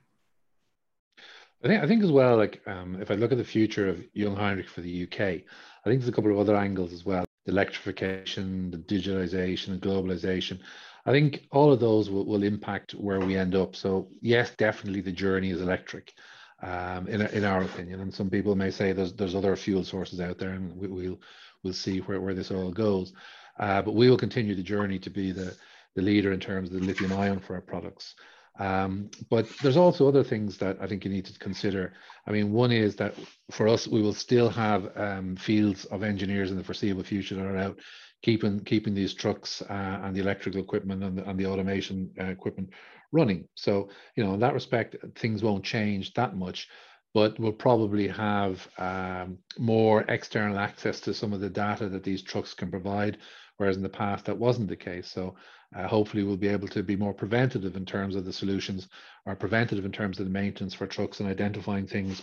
I 1.65 1.69
think 1.69 1.83
I 1.83 1.87
think 1.87 2.05
as 2.05 2.13
well, 2.13 2.37
like 2.37 2.61
um, 2.67 3.01
if 3.01 3.11
I 3.11 3.15
look 3.15 3.33
at 3.33 3.39
the 3.39 3.45
future 3.45 3.89
of 3.89 4.05
Jungheinrich 4.15 4.69
for 4.69 4.83
the 4.83 5.05
UK, 5.05 5.21
I 5.21 5.89
think 5.89 6.01
there's 6.01 6.09
a 6.09 6.13
couple 6.13 6.31
of 6.31 6.39
other 6.39 6.57
angles 6.57 6.93
as 6.93 7.05
well. 7.05 7.25
The 7.47 7.53
electrification, 7.53 8.71
the 8.71 8.79
digitalization, 8.79 9.69
and 9.69 9.81
globalization. 9.81 10.59
I 11.07 11.13
think 11.13 11.47
all 11.53 11.73
of 11.73 11.81
those 11.81 12.11
will, 12.11 12.27
will 12.27 12.43
impact 12.43 12.93
where 12.93 13.21
we 13.21 13.37
end 13.37 13.55
up. 13.55 13.77
So 13.77 14.09
yes, 14.21 14.51
definitely 14.57 15.01
the 15.01 15.13
journey 15.13 15.51
is 15.51 15.61
electric, 15.61 16.13
um, 16.62 17.07
in, 17.09 17.23
in 17.23 17.45
our 17.45 17.62
opinion. 17.62 18.01
And 18.01 18.14
some 18.14 18.31
people 18.31 18.55
may 18.55 18.71
say 18.71 18.92
there's 18.92 19.12
there's 19.12 19.35
other 19.35 19.57
fuel 19.57 19.85
sources 19.85 20.21
out 20.21 20.38
there, 20.38 20.51
and 20.51 20.77
we, 20.77 20.88
will 20.88 21.21
we'll 21.62 21.73
see 21.73 21.99
where, 22.01 22.21
where 22.21 22.35
this 22.35 22.51
all 22.51 22.71
goes. 22.71 23.12
Uh, 23.59 23.83
but 23.83 23.95
we 23.95 24.11
will 24.11 24.19
continue 24.19 24.55
the 24.55 24.62
journey 24.62 24.99
to 24.99 25.11
be 25.11 25.33
the 25.33 25.55
the 25.95 26.03
leader 26.03 26.33
in 26.33 26.40
terms 26.40 26.71
of 26.71 26.81
the 26.81 26.87
lithium 26.87 27.12
ion 27.12 27.40
for 27.40 27.55
our 27.55 27.62
products. 27.62 28.14
Um, 28.59 29.11
but 29.29 29.47
there's 29.62 29.77
also 29.77 30.09
other 30.09 30.25
things 30.25 30.57
that 30.59 30.79
I 30.81 30.87
think 30.87 31.05
you 31.05 31.11
need 31.11 31.27
to 31.27 31.38
consider. 31.38 31.92
I 32.27 32.33
mean, 32.33 32.53
one 32.53 32.73
is 32.73 32.97
that 32.97 33.14
for 33.51 33.69
us, 33.69 33.87
we 33.87 34.01
will 34.01 34.14
still 34.14 34.49
have 34.49 34.90
um, 34.97 35.37
fields 35.37 35.85
of 35.87 36.03
engineers 36.03 36.51
in 36.51 36.57
the 36.57 36.64
foreseeable 36.64 37.03
future 37.03 37.35
that 37.35 37.45
are 37.45 37.59
out 37.59 37.79
keeping 38.23 38.61
keeping 38.61 38.95
these 38.95 39.14
trucks 39.14 39.62
uh, 39.62 40.01
and 40.03 40.16
the 40.16 40.21
electrical 40.21 40.61
equipment 40.61 41.03
and 41.03 41.19
the, 41.19 41.29
and 41.29 41.38
the 41.38 41.47
automation 41.47 42.11
uh, 42.19 42.25
equipment 42.25 42.71
running. 43.12 43.49
So, 43.55 43.88
you 44.16 44.25
know, 44.25 44.35
in 44.35 44.40
that 44.40 44.55
respect, 44.55 44.97
things 45.16 45.42
won't 45.42 45.64
change 45.64 46.14
that 46.14 46.37
much, 46.37 46.69
but 47.14 47.38
we'll 47.38 47.53
probably 47.53 48.09
have 48.09 48.69
um, 48.79 49.38
more 49.59 50.03
external 50.09 50.59
access 50.59 51.01
to 51.01 51.14
some 51.14 51.33
of 51.33 51.40
the 51.40 51.51
data 51.51 51.88
that 51.88 52.05
these 52.05 52.23
trucks 52.23 52.55
can 52.55 52.71
provide 52.71 53.19
whereas 53.57 53.77
in 53.77 53.83
the 53.83 53.88
past 53.88 54.25
that 54.27 54.38
wasn't 54.38 54.69
the 54.69 54.77
case. 54.77 55.11
So 55.11 55.35
uh, 55.75 55.87
hopefully 55.87 56.23
we'll 56.23 56.37
be 56.37 56.49
able 56.49 56.69
to 56.69 56.83
be 56.83 56.97
more 56.97 57.14
preventative 57.14 57.77
in 57.77 57.85
terms 57.85 58.14
of 58.14 58.25
the 58.25 58.33
solutions 58.33 58.88
or 59.25 59.35
preventative 59.35 59.85
in 59.85 59.92
terms 59.92 60.19
of 60.19 60.27
the 60.27 60.33
maintenance 60.33 60.75
for 60.75 60.87
trucks 60.87 61.21
and 61.21 61.29
identifying 61.29 61.87
things 61.87 62.23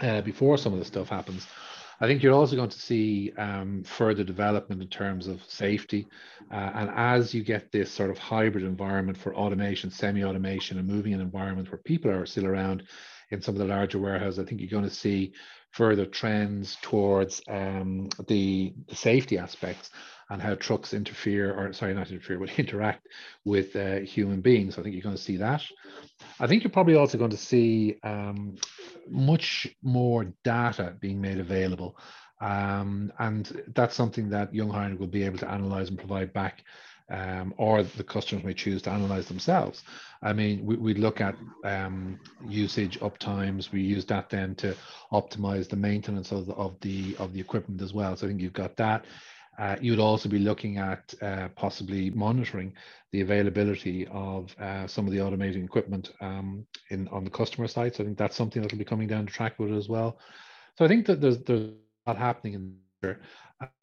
uh, 0.00 0.20
before 0.22 0.58
some 0.58 0.72
of 0.72 0.78
the 0.78 0.84
stuff 0.84 1.08
happens. 1.08 1.46
I 2.00 2.06
think 2.06 2.22
you're 2.22 2.34
also 2.34 2.56
going 2.56 2.68
to 2.68 2.78
see 2.78 3.32
um, 3.38 3.82
further 3.84 4.22
development 4.22 4.82
in 4.82 4.88
terms 4.88 5.26
of 5.26 5.42
safety. 5.44 6.06
Uh, 6.50 6.70
and 6.74 6.90
as 6.94 7.32
you 7.32 7.42
get 7.42 7.72
this 7.72 7.90
sort 7.90 8.10
of 8.10 8.18
hybrid 8.18 8.64
environment 8.64 9.16
for 9.16 9.34
automation, 9.34 9.90
semi 9.90 10.22
automation, 10.22 10.78
and 10.78 10.86
moving 10.86 11.14
an 11.14 11.20
environment 11.20 11.70
where 11.70 11.78
people 11.78 12.10
are 12.10 12.26
still 12.26 12.46
around 12.46 12.82
in 13.30 13.40
some 13.40 13.54
of 13.54 13.58
the 13.58 13.64
larger 13.64 13.98
warehouses, 13.98 14.38
I 14.38 14.44
think 14.44 14.60
you're 14.60 14.70
going 14.70 14.84
to 14.84 14.90
see 14.90 15.32
further 15.76 16.06
trends 16.06 16.78
towards 16.80 17.42
um, 17.48 18.08
the, 18.28 18.72
the 18.88 18.94
safety 18.94 19.36
aspects 19.36 19.90
and 20.30 20.40
how 20.40 20.54
trucks 20.54 20.94
interfere, 20.94 21.54
or 21.54 21.72
sorry, 21.74 21.92
not 21.92 22.10
interfere, 22.10 22.38
but 22.38 22.50
interact 22.58 23.06
with 23.44 23.76
uh, 23.76 23.96
human 24.00 24.40
beings. 24.40 24.78
I 24.78 24.82
think 24.82 24.94
you're 24.94 25.02
going 25.02 25.16
to 25.16 25.22
see 25.22 25.36
that. 25.36 25.62
I 26.40 26.46
think 26.46 26.64
you're 26.64 26.70
probably 26.70 26.96
also 26.96 27.18
going 27.18 27.30
to 27.30 27.36
see 27.36 27.96
um, 28.02 28.56
much 29.08 29.68
more 29.82 30.32
data 30.44 30.94
being 30.98 31.20
made 31.20 31.38
available. 31.38 31.98
Um, 32.40 33.12
and 33.18 33.62
that's 33.74 33.94
something 33.94 34.28
that 34.30 34.52
Jungheinrich 34.52 34.98
will 34.98 35.06
be 35.06 35.22
able 35.22 35.38
to 35.38 35.50
analyze 35.50 35.88
and 35.88 35.98
provide 35.98 36.32
back 36.32 36.64
um, 37.08 37.54
or 37.56 37.82
the 37.82 38.04
customers 38.04 38.44
may 38.44 38.54
choose 38.54 38.82
to 38.82 38.90
analyze 38.90 39.28
themselves. 39.28 39.82
I 40.22 40.32
mean, 40.32 40.64
we, 40.64 40.76
we 40.76 40.94
look 40.94 41.20
at 41.20 41.36
um, 41.64 42.18
usage 42.48 42.98
uptimes. 43.00 43.70
We 43.70 43.82
use 43.82 44.04
that 44.06 44.28
then 44.28 44.54
to 44.56 44.74
optimize 45.12 45.68
the 45.68 45.76
maintenance 45.76 46.32
of 46.32 46.46
the, 46.46 46.54
of 46.54 46.76
the 46.80 47.16
of 47.18 47.32
the 47.32 47.40
equipment 47.40 47.80
as 47.80 47.92
well. 47.92 48.16
So 48.16 48.26
I 48.26 48.30
think 48.30 48.40
you've 48.40 48.52
got 48.52 48.76
that. 48.76 49.04
Uh, 49.58 49.76
you 49.80 49.90
would 49.92 50.00
also 50.00 50.28
be 50.28 50.38
looking 50.38 50.76
at 50.76 51.14
uh, 51.22 51.48
possibly 51.56 52.10
monitoring 52.10 52.74
the 53.12 53.22
availability 53.22 54.06
of 54.08 54.54
uh, 54.60 54.86
some 54.86 55.06
of 55.06 55.12
the 55.12 55.18
automating 55.18 55.64
equipment 55.64 56.10
um, 56.20 56.66
in 56.90 57.08
on 57.08 57.24
the 57.24 57.30
customer 57.30 57.68
side. 57.68 57.94
So 57.94 58.02
I 58.02 58.06
think 58.06 58.18
that's 58.18 58.36
something 58.36 58.60
that 58.62 58.70
will 58.70 58.78
be 58.78 58.84
coming 58.84 59.08
down 59.08 59.24
the 59.24 59.30
track 59.30 59.58
with 59.58 59.70
it 59.70 59.76
as 59.76 59.88
well. 59.88 60.18
So 60.76 60.84
I 60.84 60.88
think 60.88 61.06
that 61.06 61.20
there's 61.20 61.38
there's 61.38 61.70
a 62.06 62.10
lot 62.10 62.18
happening 62.18 62.54
in 62.54 62.76
there. 63.02 63.20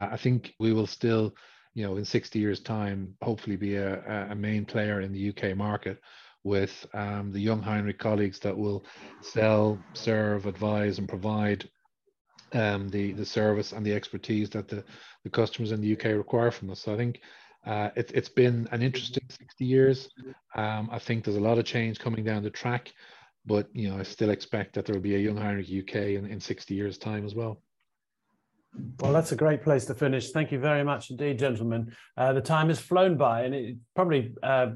I 0.00 0.16
think 0.16 0.54
we 0.58 0.72
will 0.72 0.86
still, 0.86 1.34
you 1.74 1.84
know, 1.84 1.96
in 1.96 2.04
60 2.04 2.38
years' 2.38 2.60
time, 2.60 3.14
hopefully 3.22 3.56
be 3.56 3.76
a, 3.76 4.30
a 4.30 4.34
main 4.34 4.64
player 4.64 5.00
in 5.00 5.12
the 5.12 5.28
UK 5.30 5.56
market 5.56 5.98
with 6.42 6.86
um, 6.94 7.32
the 7.32 7.44
Jungheinrich 7.44 7.98
colleagues 7.98 8.38
that 8.40 8.56
will 8.56 8.84
sell, 9.22 9.78
serve, 9.94 10.46
advise, 10.46 10.98
and 10.98 11.08
provide 11.08 11.68
um, 12.52 12.88
the 12.88 13.12
the 13.12 13.24
service 13.24 13.72
and 13.72 13.84
the 13.84 13.92
expertise 13.92 14.50
that 14.50 14.68
the, 14.68 14.84
the 15.24 15.30
customers 15.30 15.72
in 15.72 15.80
the 15.80 15.92
UK 15.94 16.04
require 16.16 16.50
from 16.50 16.70
us. 16.70 16.80
So 16.80 16.94
I 16.94 16.96
think 16.96 17.20
uh, 17.66 17.90
it, 17.96 18.12
it's 18.14 18.28
been 18.28 18.68
an 18.70 18.82
interesting 18.82 19.24
60 19.28 19.64
years. 19.64 20.08
Um, 20.54 20.88
I 20.92 20.98
think 20.98 21.24
there's 21.24 21.36
a 21.36 21.40
lot 21.40 21.58
of 21.58 21.64
change 21.64 21.98
coming 21.98 22.24
down 22.24 22.42
the 22.44 22.50
track, 22.50 22.92
but 23.44 23.68
you 23.74 23.88
know 23.88 23.98
I 23.98 24.02
still 24.04 24.30
expect 24.30 24.74
that 24.74 24.86
there 24.86 24.94
will 24.94 25.02
be 25.02 25.16
a 25.16 25.32
Jungheinrich 25.32 25.82
UK 25.82 26.22
in, 26.22 26.26
in 26.26 26.40
60 26.40 26.74
years' 26.74 26.98
time 26.98 27.24
as 27.24 27.34
well. 27.34 27.60
Well, 29.00 29.12
that's 29.12 29.32
a 29.32 29.36
great 29.36 29.62
place 29.62 29.86
to 29.86 29.94
finish. 29.94 30.30
Thank 30.30 30.52
you 30.52 30.58
very 30.58 30.84
much 30.84 31.10
indeed, 31.10 31.38
gentlemen. 31.38 31.92
Uh, 32.16 32.32
the 32.32 32.40
time 32.40 32.68
has 32.68 32.78
flown 32.78 33.16
by, 33.16 33.42
and 33.42 33.54
it 33.54 33.76
probably 33.96 34.32
uh, 34.42 34.68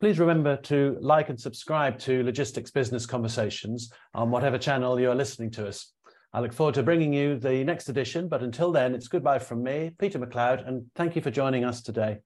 Please 0.00 0.20
remember 0.20 0.56
to 0.56 0.96
like 1.00 1.28
and 1.28 1.40
subscribe 1.40 1.98
to 1.98 2.22
Logistics 2.22 2.70
Business 2.70 3.04
Conversations 3.04 3.92
on 4.14 4.30
whatever 4.30 4.56
channel 4.56 5.00
you're 5.00 5.12
listening 5.12 5.50
to 5.50 5.66
us. 5.66 5.92
I 6.32 6.38
look 6.38 6.52
forward 6.52 6.76
to 6.76 6.84
bringing 6.84 7.12
you 7.12 7.36
the 7.36 7.64
next 7.64 7.88
edition, 7.88 8.28
but 8.28 8.44
until 8.44 8.70
then, 8.70 8.94
it's 8.94 9.08
goodbye 9.08 9.40
from 9.40 9.64
me, 9.64 9.90
Peter 9.98 10.20
MacLeod, 10.20 10.60
and 10.60 10.86
thank 10.94 11.16
you 11.16 11.22
for 11.22 11.32
joining 11.32 11.64
us 11.64 11.82
today. 11.82 12.18